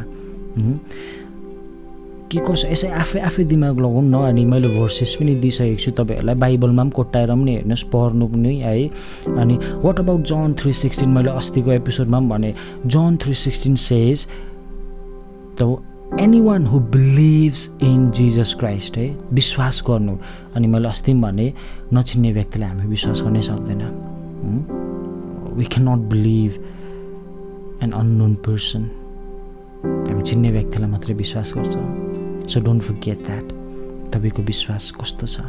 के 2.33 2.39
कसो 2.41 2.67
यसै 2.67 2.87
आफै 2.89 3.19
आफै 3.29 3.43
दिमाग 3.45 3.79
लगाउनु 3.79 4.09
न 4.09 4.21
अनि 4.27 4.43
मैले 4.45 4.67
भर्सेस 4.73 5.15
पनि 5.19 5.35
दिइसकेको 5.45 5.79
छु 5.83 5.91
तपाईँहरूलाई। 6.01 6.35
बाइबलमा 6.35 6.83
पनि 6.83 6.91
कोट्याएर 6.97 7.31
पनि 7.31 7.51
हेर्नुहोस् 7.55 7.85
पढ्नु 7.93 8.25
पनि 8.27 8.53
है। 8.59 8.89
अनि 9.37 9.55
what 9.85 9.99
about 9.99 10.21
John 10.27 10.53
three 10.59 10.73
sixteen 10.73 11.09
मैले 11.09 11.31
अस्तिको 11.31 11.71
एपिसोडमा 11.71 12.19
पनि 12.19 12.29
भने 12.29 12.53
John 12.85 13.17
three 13.23 13.33
sixteen 13.33 13.75
says 13.87 14.27
the 15.61 15.61
any 16.19 16.41
one 16.41 16.65
who 16.67 16.79
believes 16.93 17.69
in 17.83 18.09
Jesus 18.11 18.53
Christ 18.59 18.97
है 18.97 19.07
विश्वास 19.33 19.83
गर्नु। 19.87 20.17
अनि 20.55 20.67
मैले 20.67 20.87
अस्ति 20.87 21.11
पनि 21.13 21.21
भने 21.21 21.53
नचिन्ने 21.93 22.31
व्यक्तिलाई 22.33 22.69
हामी 22.69 22.85
विश्वास 22.89 23.21
गर्नै 23.21 23.41
सक्दैन। 23.41 23.81
We 25.57 25.65
can 25.65 25.89
not 25.89 26.09
believe 26.09 26.51
an 27.83 27.91
unknown 27.91 28.33
person 28.45 28.83
हामी 29.83 30.21
चिन्ने 30.21 30.51
व्यक्तिलाई 30.51 30.89
मात्रै 30.89 31.13
विश्वास 31.15 31.53
गर्छौँ। 31.57 32.12
सो 32.49 32.59
डोन्ट 32.59 32.83
फर्गेट 32.83 33.17
द्याट 33.17 33.43
तपाईँको 34.13 34.41
विश्वास 34.41 34.93
कस्तो 35.01 35.27
छ? 35.27 35.39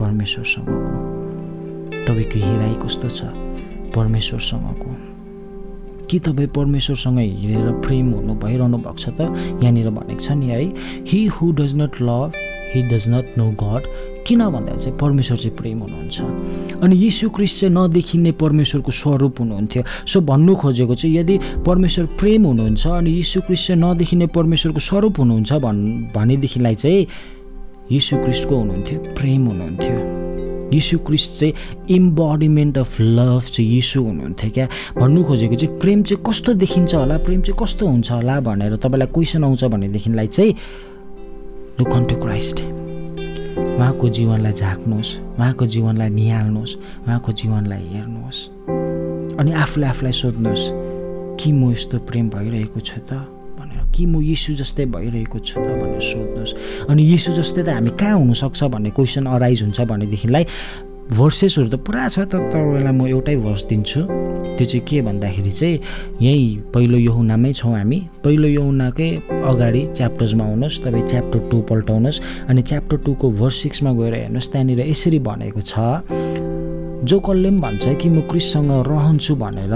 परमेश्वरसँगको 0.00 2.06
तपाईँको 2.06 2.38
हिराई 2.38 2.74
कस्तो 2.74 3.08
छ? 3.08 3.22
परमेश्वरसँगको 3.94 4.96
कि 6.06 6.18
तपाईँ 6.18 6.48
परमेश्वरसँग 6.48 7.18
हिँडेर 7.18 7.86
प्रेम 7.86 8.12
हुनु 8.12 8.34
भइरहनु 8.34 8.78
भएको 8.78 8.98
छ 8.98 9.08
त? 9.08 9.20
यहाँनिर 9.62 9.90
भनेको 9.90 10.20
छ 10.20 10.32
नि 10.32 10.46
है 10.46 10.74
he 11.08 11.26
who 11.26 11.52
does 11.52 11.74
not 11.74 12.02
love 12.02 12.32
he 12.74 12.82
does 12.82 13.08
not 13.08 13.38
know 13.38 13.50
God 13.62 13.82
किन 14.26 14.40
भन्दा 14.48 14.76
चाहिँ 14.76 14.98
परमेश्वर 14.98 15.36
चाहिँ 15.36 15.56
प्रेम 15.56 15.78
हुनुहुन्छ? 15.78 16.20
अनि 16.82 16.96
यीशु 16.96 17.30
क्रिस्ट 17.30 17.60
चाहिँ 17.60 17.74
नदेखिने 17.74 18.32
परमेश्वरको 18.32 18.92
स्वरूप 18.92 19.40
हुनुहुन्थ्यो। 19.40 19.82
सो 20.06 20.20
भन्नु 20.20 20.54
खोजेको 20.56 20.94
चाहिँ 20.94 21.16
यदि 21.16 21.38
परमेश्वर 21.66 22.06
प्रेम 22.20 22.46
हुनुहुन्छ 22.46 22.86
अनि 22.86 23.10
यीशु 23.10 23.40
क्रिस्ट 23.40 23.66
चाहिँ 23.66 23.82
नदेखिने 23.82 24.26
परमेश्वरको 24.26 24.80
स्वरूप 24.80 25.18
हुनुहुन्छ 25.18 25.52
भन् 25.52 25.82
भनेदेखिलाई 26.14 26.74
चाहिँ 26.74 27.06
यीशु 27.92 28.16
क्रिस्टको 28.16 28.56
हुनुहुन्थ्यो 28.56 28.98
प्रेम 29.18 29.46
हुनुहुन्थ्यो। 29.46 29.96
यीशु 30.72 30.98
क्रिस्ट 30.98 31.30
चाहिँ 31.40 31.54
इम्बडिमेन्ट 31.90 32.78
अफ 32.78 33.00
लभ 33.00 33.42
चाहिँ 33.52 33.70
यीशु 33.70 34.02
हुनुहुन्थ्यो 34.02 34.50
क्या? 34.50 34.68
भन्नु 34.98 35.24
खोजेको 35.24 35.54
चाहिँ 35.54 35.78
प्रेम 35.80 36.02
चाहिँ 36.02 36.22
कस्तो 36.28 36.54
देखिन्छ 36.54 36.94
होला? 36.94 37.18
प्रेम 37.18 37.40
चाहिँ 37.42 37.58
कस्तो 37.60 37.86
हुन्छ 37.86 38.10
होला 38.12 38.40
भनेर 38.40 38.76
तपाईँलाई 38.76 39.08
क्वेसन 39.14 39.44
आउँछ 39.44 39.64
भनेदेखिलाई 39.64 40.26
चाहिँ 40.26 40.54
लुक 41.80 41.88
अन 41.88 42.04
टु 42.04 42.16
क्राइस्ट 42.16 42.60
उहाँको 42.60 44.08
जीवनलाई 44.08 44.52
झाक्नुहोस् 44.52 45.10
उहाँको 45.38 45.66
जीवनलाई 45.66 46.08
निहाल्नुहोस् 46.08 46.76
उहाँको 46.76 47.32
जीवनलाई 47.32 47.82
हेर्नुहोस्। 47.82 48.38
अनि 49.40 49.52
आफूले 49.52 49.86
आफूलाई 49.86 50.12
सोध्नुहोस् 50.12 50.64
कि 51.40 51.52
म 51.52 51.72
यस्तो 51.72 51.98
प्रेम 51.98 52.28
भइरहेको 52.28 52.80
छु 52.80 53.00
त? 53.00 53.12
भनेर। 53.56 53.92
कि 53.96 54.06
म 54.06 54.20
यीशु 54.20 54.54
जस्तै 54.54 54.84
भइरहेको 54.84 55.38
छु 55.38 55.60
त? 55.60 55.66
भनेर 55.80 56.00
सोध्नुहोस्। 56.00 56.52
अनि 56.90 57.02
यीशु 57.02 57.32
जस्तै 57.32 57.62
त 57.62 57.68
हामी 57.68 57.90
कहाँ 57.90 58.16
हुनसक्छ 58.18 58.64
भन्ने 58.64 58.90
क्वेसन 58.90 59.26
अराइज 59.26 59.62
हुन्छ 59.62 59.80
भनेदेखिलाई 59.80 60.44
भर्सेसहरू 61.12 61.68
त 61.68 61.74
पुरा 61.84 62.08
छ 62.08 62.24
तर 62.32 62.40
तपाईँलाई 62.52 62.92
म 62.92 63.06
एउटै 63.06 63.36
भर्स 63.44 63.62
दिन्छु। 63.68 64.00
त्यो 64.56 64.64
चाहिँ 64.64 64.84
के 64.88 65.00
भन्दाखेरि 65.02 65.50
चाहिँ 65.50 65.78
यहीँ 66.22 66.72
पहिलो 66.74 66.98
यहुनामै 66.98 67.52
छौँ 67.52 67.72
हामी। 67.76 67.98
पहिलो 68.24 68.48
यहुनाकै 68.48 69.08
अगाडि 69.50 69.82
च्याप्टर्समा 69.96 70.44
आउनुहोस् 70.44 70.80
तपाईँ 70.84 71.06
च्याप्टर 71.12 71.38
टू 71.50 71.56
पल्टाउनुहोस् 71.70 72.20
अनि 72.48 72.62
च्याप्टर 72.62 72.96
टूको 73.04 73.30
भर्स 73.40 73.56
सिक्समा 73.62 73.90
गएर 73.92 74.14
हेर्नुहोस् 74.14 74.50
त्यहाँनिर 74.52 74.80
यसरी 74.88 75.18
भनेको 75.28 75.60
छ 75.60 75.74
जो 77.04 77.18
कसले 77.18 77.50
पनि 77.50 77.60
भन्छ 77.60 77.84
कि 78.00 78.08
म 78.08 78.20
क्रिससँग 78.30 78.70
रहन्छु 78.88 79.34
भनेर 79.36 79.74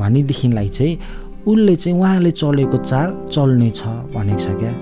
भनेदेखिलाई 0.00 0.68
चाहिँ 0.68 0.98
उसले 1.46 1.76
चाहिँ 1.76 1.98
उहाँले 1.98 2.30
चलेको 2.30 2.76
चाल 2.90 3.08
चल्नेछ 3.32 3.80
भनेको 4.14 4.40
छ 4.44 4.46
क्या? 4.60 4.72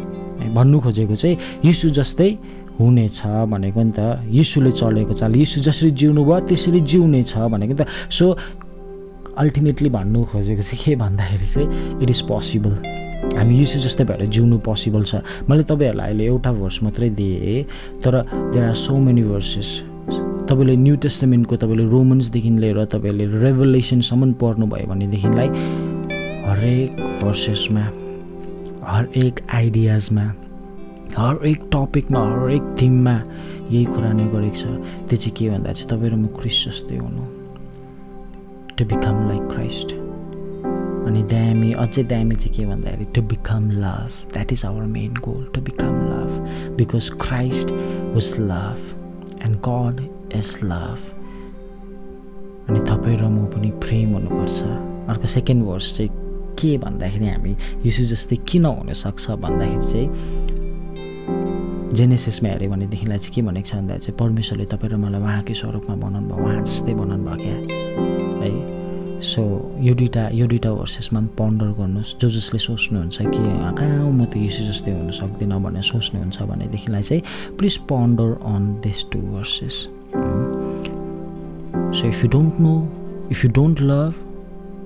भन्नु 0.55 0.79
खोजेको 0.81 1.15
चाहिँ 1.15 1.37
यीशु 1.65 1.91
जस्तै 1.99 2.31
हुनेछ 2.79 3.21
भनेको 3.53 3.83
नि 3.83 3.93
त 3.97 4.01
यीशुले 4.29 4.71
चलेको 4.73 5.13
चाल 5.15 5.37
यीशु 5.37 5.61
जसरी 5.61 5.91
जिउनु 5.91 6.25
भयो 6.25 6.41
त्यसरी 6.49 6.81
जिउने 6.81 7.23
छ 7.23 7.47
भनेको 7.53 7.73
नि 7.73 7.79
त। 7.79 7.87
सो 8.11 8.25
अल्टिमेटली 9.39 9.89
भन्नु 9.91 10.25
खोजेको 10.31 10.63
चाहिँ 10.63 10.83
के 10.85 10.95
भन्दाखेरि 10.97 11.47
चाहिँ 11.47 12.03
इट 12.03 12.11
इज 12.11 12.21
पोसिबल 12.31 12.75
हामी 13.39 13.55
यसो 13.63 13.79
जस्तै 13.81 14.05
भएर 14.05 14.27
जिउनु 14.27 14.59
पोसिबल 14.63 15.03
छ। 15.05 15.23
मैले 15.49 15.63
तपाईँहरूलाई 15.65 16.07
अहिले 16.07 16.25
एउटा 16.27 16.51
भर्स 16.53 16.83
मात्रै 16.83 17.11
दिएँ 17.19 17.63
तर 18.05 18.15
there 18.53 18.65
are 18.69 18.75
so 18.75 18.99
many 18.99 19.23
verses 19.23 19.71
तपाईँले 20.51 20.77
न्यु 20.77 20.97
टेस्टमेन्टको 21.03 21.57
तपाईँले 21.57 21.85
रोमन्सदेखि 21.89 22.51
लिएर 22.63 22.85
तपाईँले 22.95 23.25
रेभलेसनसम्म 23.43 24.33
पढ्नुभयो 24.41 24.87
भनेदेखिलाई 24.93 25.49
हरेक 26.47 26.91
भर्सेसमा 27.23 27.85
हरेक 28.93 29.35
आइडियाजमा 29.55 30.25
हरेक 31.19 31.61
टपिकमा 31.73 32.21
हरेक 32.31 32.65
थिममा 32.81 33.17
यही 33.71 33.85
कुरा 33.85 34.13
नै 34.13 34.27
गरेको 34.35 34.57
छ। 34.57 34.63
त्यो 35.09 35.17
चाहिँ 35.17 35.35
के 35.39 35.45
भन्दा 35.51 35.73
चाहिँ 35.73 35.89
तपाईँ 35.91 36.11
र 36.11 36.17
म 36.19 36.27
क्रिस 36.39 36.57
जस्तै 36.65 36.97
हुनु। 36.99 37.25
टु 38.77 38.83
बिकम 38.91 39.17
लाइक 39.29 39.43
क्राइस्ट 39.53 39.89
अनि 41.07 41.23
दामी 41.31 41.71
अझै 41.79 42.03
दामी 42.11 42.35
चाहिँ 42.35 42.53
के 42.57 42.65
भन्दाखेरि 42.67 43.07
to 43.15 43.23
become 43.31 43.63
love 43.85 44.11
that 44.33 44.53
is 44.53 44.65
our 44.65 44.83
main 44.97 45.15
goal 45.23 45.45
to 45.55 45.61
become 45.69 45.95
love 46.11 46.33
because 46.77 47.11
Christ 47.23 47.71
was 48.15 48.29
love 48.51 48.81
and 49.47 49.57
God 49.69 49.97
is 50.35 50.51
love 50.65 51.01
अनि 52.69 52.81
तपाईँ 52.91 53.17
र 53.21 53.29
म 53.29 53.47
पनि 53.55 53.71
प्रेम 53.85 54.13
हुनुपर्छ। 54.15 54.59
अर्को 55.13 55.27
सेकेन्ड 55.29 55.63
वर्स 55.65 55.97
चाहिँ 55.97 56.11
के 56.59 56.77
भन्दाखेरि 56.79 57.29
हामी 57.29 57.53
यसो 57.87 58.03
जस्तै 58.11 58.37
किन 58.49 58.65
हुनसक्छ 58.65 59.31
भन्दाखेरि 59.31 59.87
चाहिँ 59.93 60.09
जेनेसिसमा 61.95 62.49
हेऱ्यो 62.49 62.71
भनेदेखिलाई 62.71 63.19
चाहिँ 63.19 63.35
के 63.35 63.43
भनेको 63.43 63.69
छ 63.69 63.75
भन्दा 63.75 63.97
चाहिँ 64.03 64.19
परमेश्वरले 64.19 64.65
तपाईँ 64.73 64.91
र 64.93 64.97
मलाई 64.97 65.21
उहाँकै 65.23 65.55
स्वरूपमा 65.55 65.95
बनाउनु 66.05 66.35
भयो 66.35 66.45
उहाँ 66.45 66.63
जस्तै 66.65 66.95
बनाउनु 66.95 67.25
भयो 67.25 67.39
क्या। 67.43 67.57
है? 68.43 68.51
सो 69.25 69.43
यो 69.81 69.95
दुइटा 69.95 70.23
यो 70.35 70.47
दुइटा 70.47 70.71
भर्सेसमा 70.75 71.21
पनि 71.21 71.29
पन्डर 71.39 71.69
गर्नुहोस्। 71.79 72.11
जो 72.21 72.29
जसले 72.29 72.59
सोच्नुहुन्छ 72.59 73.17
कि 73.23 73.43
कहाँ 73.79 74.11
म 74.11 74.25
त 74.27 74.37
यसो 74.37 74.63
जस्तै 74.69 74.91
हुन 74.91 75.11
सक्दिनँ 75.17 75.61
भनेर 75.65 75.85
सोच्नुहुन्छ 75.87 76.43
भनेदेखिलाई 76.43 77.03
चाहिँ 77.03 77.23
please 77.57 77.75
ponder 77.89 78.29
on 78.43 78.63
this 78.85 78.99
two 79.13 79.19
verses 79.33 79.77
so 81.95 82.03
if 82.09 82.19
you 82.25 82.29
don't 82.37 82.55
know 82.61 82.75
if 83.33 83.45
you 83.45 83.51
don't 83.55 83.81
love 83.81 84.13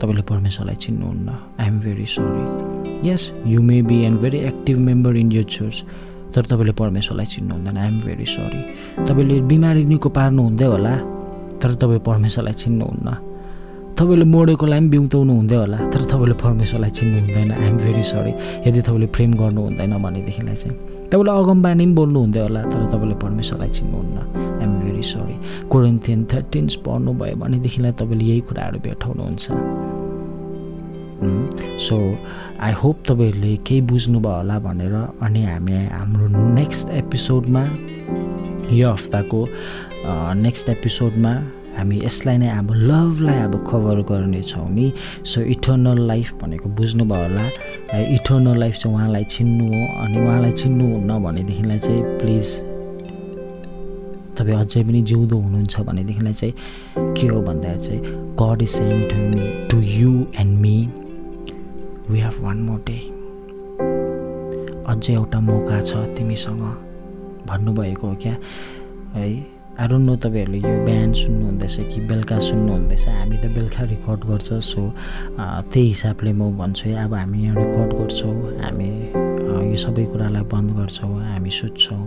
तपाईँले 0.01 0.23
परमेश्वरलाई 0.29 0.77
चिन्नुहुन्न। 0.85 1.29
I 1.59 1.67
am 1.67 1.79
very 1.81 2.07
sorry 2.07 3.11
yes 3.11 3.23
you 3.47 3.63
may 3.63 3.81
be 3.83 3.99
and 4.07 4.21
very 4.21 4.39
active 4.51 4.79
member 4.79 5.17
in 5.17 5.33
your 5.33 5.45
church 5.51 5.77
तर 6.35 6.43
तपाईँले 6.51 6.73
परमेश्वरलाई 6.83 7.27
चिन्नुहुँदैन 7.27 7.77
आइ 7.77 7.87
एम 7.89 7.99
भेरी 8.05 8.27
सरी 8.27 8.61
तपाईँले 9.09 9.41
बिमारी 9.51 9.85
निको 9.85 10.09
पार्नु 10.09 10.43
हुँदै 10.43 10.67
होला 10.67 10.95
तर 11.63 11.75
तपाईँ 11.81 12.01
परमेश्वरलाई 12.05 12.55
चिन्नुहुन्न 12.63 13.09
तपाईँले 13.99 14.25
मोडेकोलाई 14.25 14.79
पनि 14.79 14.89
बिउताउनु 14.89 15.33
हुँदै 15.35 15.57
होला 15.57 15.79
तर 15.91 16.03
तपाईँले 16.07 16.35
परमेश्वरलाई 16.39 16.91
चिन्नु 16.99 17.19
हुँदैन. 17.19 17.51
आइ 17.51 17.67
एम 17.69 17.77
भेरी 17.77 18.03
सरी 18.03 18.33
यदि 18.69 18.81
तपाईँले 18.87 19.07
प्रेम 19.17 19.33
गर्नु 19.41 19.61
हुँदैन 19.67 19.93
भनेदेखिलाई 20.03 20.55
चाहिँ 20.55 20.77
तपाईँले 21.11 21.31
अगमबानी 21.35 21.85
पनि 21.85 21.95
बोल्नु 21.99 22.19
हुँदै 22.21 22.41
होला 22.47 22.63
तर 22.71 22.85
तपाईँले 22.95 23.15
परमेश्वरलाई 23.25 23.71
चिन्नुहुन्न 23.79 24.17
I 24.19 24.65
am 24.65 24.73
very 24.79 25.03
sorry 25.03 25.37
Corinthian 25.67 26.25
thirteens 26.33 26.75
पढ्नुभयो 26.87 27.37
भनेदेखिलाई 27.43 27.93
तपाईँले 27.99 28.25
यही 28.31 28.41
कुराहरू 28.47 28.79
भेटाउनुहुन्छ। 28.87 29.98
सो 31.21 31.97
आई 32.61 32.73
होप 32.73 33.03
तपाईँहरूले 33.07 33.57
केही 33.67 33.81
बुझ्नुभयो 33.81 34.33
होला 34.33 34.59
भनेर 34.59 34.95
अनि 35.23 35.45
हामी 35.45 35.73
हाम्रो 35.87 36.27
नेक्स्ट 36.55 36.91
एपिसोडमा 36.91 37.63
यो 38.73 38.91
हप्ताको 38.91 39.47
नेक्स्ट 40.43 40.69
एपिसोडमा 40.69 41.33
हामी 41.79 42.01
यसलाई 42.05 42.39
नै 42.39 42.49
अब 42.49 42.71
लभलाई 42.75 43.39
अब 43.39 43.55
कभर 43.71 44.03
गर्नेछौँ 44.03 44.69
नि। 44.71 44.93
सो 45.27 45.41
इटर्नल 45.41 46.01
लाइफ 46.07 46.35
भनेको 46.43 46.69
बुझ्नुभयो 46.69 47.23
होला। 47.23 47.43
है 47.93 48.15
इटर्नल 48.15 48.59
लाइफ 48.59 48.75
चाहिँ 48.75 48.97
उहाँलाई 48.97 49.25
चिन्नु 49.25 49.65
हो 49.65 50.05
अनि 50.05 50.21
उहाँलाई 50.21 50.53
चिन्नुहुन्न 50.53 51.23
भनेदेखिलाई 51.25 51.79
चाहिँ 51.79 52.03
प्लिज 52.19 52.47
तपाईँ 54.39 54.57
अझै 54.57 54.83
पनि 54.85 55.03
जिउँदो 55.03 55.37
हुनुहुन्छ 55.39 55.81
भनेदेखिलाई 55.81 56.33
चाहिँ 56.33 56.55
के 57.15 57.27
हो 57.27 57.43
भन्दाखेरि 57.43 57.81
चाहिँ 57.87 58.01
God 58.43 58.63
is 58.63 58.69
send 58.69 59.11
to 59.11 59.17
me 59.17 59.67
to 59.71 59.79
you 59.81 60.13
and 60.41 60.59
me 60.59 60.77
we 62.11 62.21
have 62.21 62.37
one 62.43 62.59
more 62.63 62.79
day 62.87 62.99
अझै 64.93 65.13
एउटा 65.15 65.41
मौका 65.41 65.81
छ 65.81 65.97
तिमीसँग 66.17 66.61
भन्नुभएको 67.49 68.07
हो 68.09 68.15
क्या? 68.23 68.37
है 69.15 69.89
डोन्ट 69.89 70.07
नो 70.07 70.15
तपाईँहरूले 70.17 70.59
यो 70.59 70.85
बिहान 70.85 71.13
सुन्नुहुँदैछ 71.13 71.77
कि 71.91 72.01
बेलुका 72.09 72.39
सुन्नुहुँदैछ 72.39 73.05
हामी 73.09 73.37
त 73.37 73.47
बेलुका 73.55 73.83
रेकर्ड 73.93 74.25
गर्छ 74.31 74.49
सो 74.69 74.83
त्यही 75.39 75.87
हिसाबले 75.87 76.33
म 76.33 76.51
भन्छु 76.59 76.89
है। 76.89 77.05
अब 77.05 77.15
हामी 77.15 77.39
यहाँ 77.45 77.57
रेकर्ड 77.57 77.93
गर्छौँ 77.99 78.37
हामी 78.63 78.89
यो 79.71 79.77
सबै 79.85 80.05
कुरालाई 80.13 80.45
बन्द 80.53 80.71
गर्छौँ 80.79 81.13
हामी 81.25 81.51
सुत्छौँ 81.61 82.05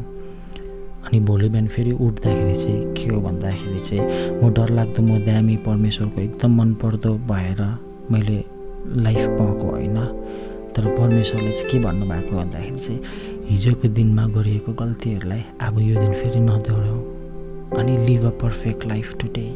अनि 1.05 1.19
भोलि 1.29 1.49
बिहान 1.49 1.67
फेरि 1.67 1.91
उठ्दाखेरि 2.05 2.55
चाहिँ 2.63 2.93
के 2.97 3.05
हो 3.13 3.21
भन्दाखेरि 3.21 3.79
चाहिँ 3.79 4.41
म 4.41 4.49
डरलाग्दो 4.53 5.01
म 5.03 5.19
दामी 5.25 5.55
परमेश्वरको 5.69 6.21
एकदम 6.21 6.51
मनपर्दो 6.61 7.13
भएर 7.29 7.61
मैले 8.11 8.39
लाइफ 8.87 9.29
पाएको 9.29 9.71
होइन। 9.71 9.95
तर 10.75 10.95
परमेश्वरले 10.95 11.51
चाहिँ 11.51 11.71
के 11.71 11.79
भन्नुभएको 11.79 12.37
भन्दाखेरि 12.37 12.79
चाहिँ 12.79 13.01
हिजोको 13.49 13.87
दिनमा 13.87 14.27
गरिएको 14.27 14.73
गल्तीहरूलाई 14.73 15.43
अब 15.61 15.79
यो 15.79 15.99
दिन 15.99 16.13
फेरि 16.13 16.39
नदोहोऱ्याउ 16.39 16.99
अनि 17.79 17.97
live 17.97 18.25
a 18.25 18.29
perfect 18.29 18.85
life 18.85 19.17
today 19.17 19.55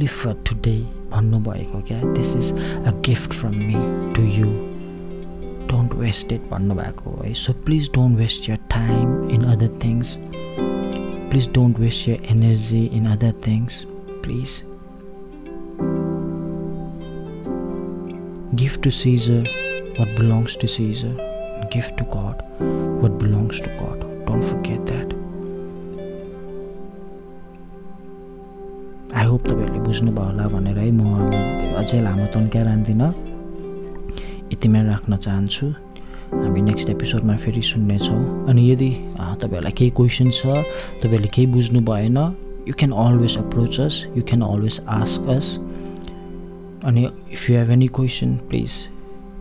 live 0.00 0.08
for 0.08 0.32
today 0.32 0.86
भन्नुभएको 1.10 1.80
क्या? 1.80 2.02
This 2.02 2.36
is 2.36 2.52
a 2.86 2.90
gift 2.90 3.32
from 3.32 3.54
me 3.54 3.74
to 4.14 4.22
you 4.22 4.46
don't 5.68 5.94
waste 5.94 6.32
it 6.32 6.50
भन्नुभएको 6.50 7.22
है 7.24 7.34
so 7.34 7.52
please 7.52 7.90
don't 7.94 8.18
waste 8.18 8.50
your 8.50 8.56
time 8.56 9.30
in 9.30 9.44
other 9.44 9.78
things 9.84 10.16
please 11.30 11.52
don't 11.52 11.78
waste 11.78 12.08
your 12.08 12.22
energy 12.30 12.84
in 12.84 13.06
other 13.06 13.32
things 13.46 13.84
please 14.22 14.62
Give 18.68 18.82
to 18.82 18.90
Caesar 18.90 19.44
what 19.96 20.14
belongs 20.14 20.54
to 20.56 20.68
Caesar, 20.68 21.14
and 21.58 21.70
give 21.70 21.86
to 21.96 22.04
God 22.04 22.42
what 23.00 23.18
belongs 23.18 23.60
to 23.62 23.70
God. 23.78 24.00
Don't 24.26 24.44
forget 24.44 24.84
that. 24.90 25.14
I 29.14 29.24
hope 29.26 29.46
तपाईँहरूले 29.48 29.80
बुझ्नुभयो 29.86 30.24
होला 30.24 30.46
भनेर 30.52 30.78
है 30.78 30.90
म 30.92 31.00
अझै 31.80 32.00
लामो 32.04 32.26
तन्क्या 32.34 32.62
राख्दिनँ 32.68 33.08
यतिमै 34.52 34.82
राख्न 34.90 35.16
चाहन्छु 35.16 35.66
हामी 36.36 36.60
नेक्स्ट 36.68 36.90
एपिसोडमा 36.90 37.36
फेरि 37.44 37.62
सुन्नेछौँ 37.72 38.20
अनि 38.52 38.68
यदि 38.70 38.90
तपाईँहरूलाई 39.16 39.74
केही 39.80 39.90
क्वेसन 39.96 40.28
छ 40.36 40.60
तपाईँहरूले 41.00 41.32
केही 41.38 41.46
बुझ्नु 41.56 41.80
भएन 41.88 42.18
you 42.68 42.74
can 42.76 42.92
always 43.06 43.40
approach 43.46 43.80
us 43.88 44.04
you 44.16 44.22
can 44.28 44.42
always 44.52 44.80
ask 45.00 45.36
us 45.38 45.56
and 46.84 47.08
if 47.32 47.50
you 47.50 47.56
have 47.56 47.70
any 47.70 47.86
question 47.98 48.36
please 48.48 48.72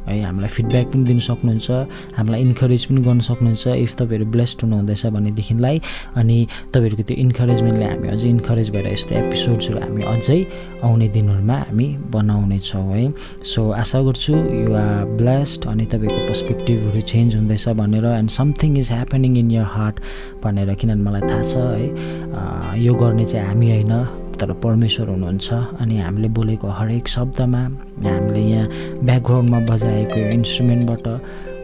है 0.07 0.21
हामीलाई 0.23 0.49
फिडब्याक 0.49 0.87
पनि 0.87 1.03
दिन 1.03 1.19
सक्नुहुन्छ 1.19 1.71
हामीलाई 2.17 2.41
इन्करेज 2.41 2.85
पनि 2.85 3.01
गर्न 3.03 3.19
सक्नुहुन्छ 3.19 3.67
इफ 3.67 3.95
तपाईँहरू 3.99 4.25
ब्लेस्ड 4.31 4.61
हुनुहुँदैछ 4.63 5.05
भनेदेखिलाई। 5.15 5.81
अनि 6.15 6.37
तपाईँहरूको 6.73 7.03
त्यो 7.03 7.17
इन्करेजमेन्टले 7.17 7.85
हामी 7.85 8.07
अझै 8.07 8.29
इन्करेज 8.29 8.69
भएर 8.71 8.87
यस्तो 8.87 9.15
एपिसोड्सहरू 9.15 9.79
हामी 9.83 10.03
अझै 10.07 10.39
आउने 10.87 11.07
दिनहरूमा 11.11 11.57
हामी 11.59 11.87
बनाउनेछौँ 12.15 12.87
है। 12.87 13.11
सो 13.43 13.69
आशा 13.83 14.01
गर्छु 14.07 14.33
यु 14.33 14.73
आर 14.73 15.05
ब्लेस्ड 15.19 15.67
अनि 15.67 15.85
तपाईँको 15.91 16.19
पर्सपेक्टिभहरू 16.27 17.01
चेन्ज 17.01 17.35
हुँदैछ 17.35 17.67
भनेर 17.75 18.05
and 18.05 18.29
something 18.31 18.77
is 18.79 18.91
happening 18.91 19.37
in 19.37 19.51
your 19.51 19.67
heart 19.75 19.99
भनेर 20.43 20.73
किनभने 20.73 21.03
मलाई 21.03 21.21
थाहा 21.27 21.43
छ 21.43 21.53
है। 21.75 22.79
यो 22.79 22.93
गर्ने 22.95 23.25
चाहिँ 23.25 23.47
हामी 23.47 23.71
होइन। 23.71 24.26
तर 24.41 24.51
परमेश्वर 24.63 25.09
हुनुहुन्छ 25.09 25.53
अनि 25.81 25.97
हामीले 25.97 26.27
बोलेको 26.37 26.67
हरेक 26.79 27.07
शब्दमा 27.07 27.63
हामीले 28.07 28.41
यहाँ 28.41 28.67
ब्याकग्राउन्डमा 29.03 29.59
बजाएको 29.69 30.29
इन्स्ट्रुमेन्टबाट 30.31 31.07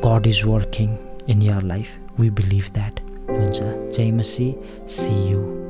God 0.06 0.28
is 0.28 0.42
working 0.46 0.96
in 1.30 1.42
your 1.42 1.62
life 1.64 2.20
we 2.20 2.30
believe 2.40 2.72
that 2.74 3.00
हुन्छ। 3.32 3.60
जय 3.98 4.12
मसी 4.12 4.54
सी 4.90 5.14
यु 5.32 5.63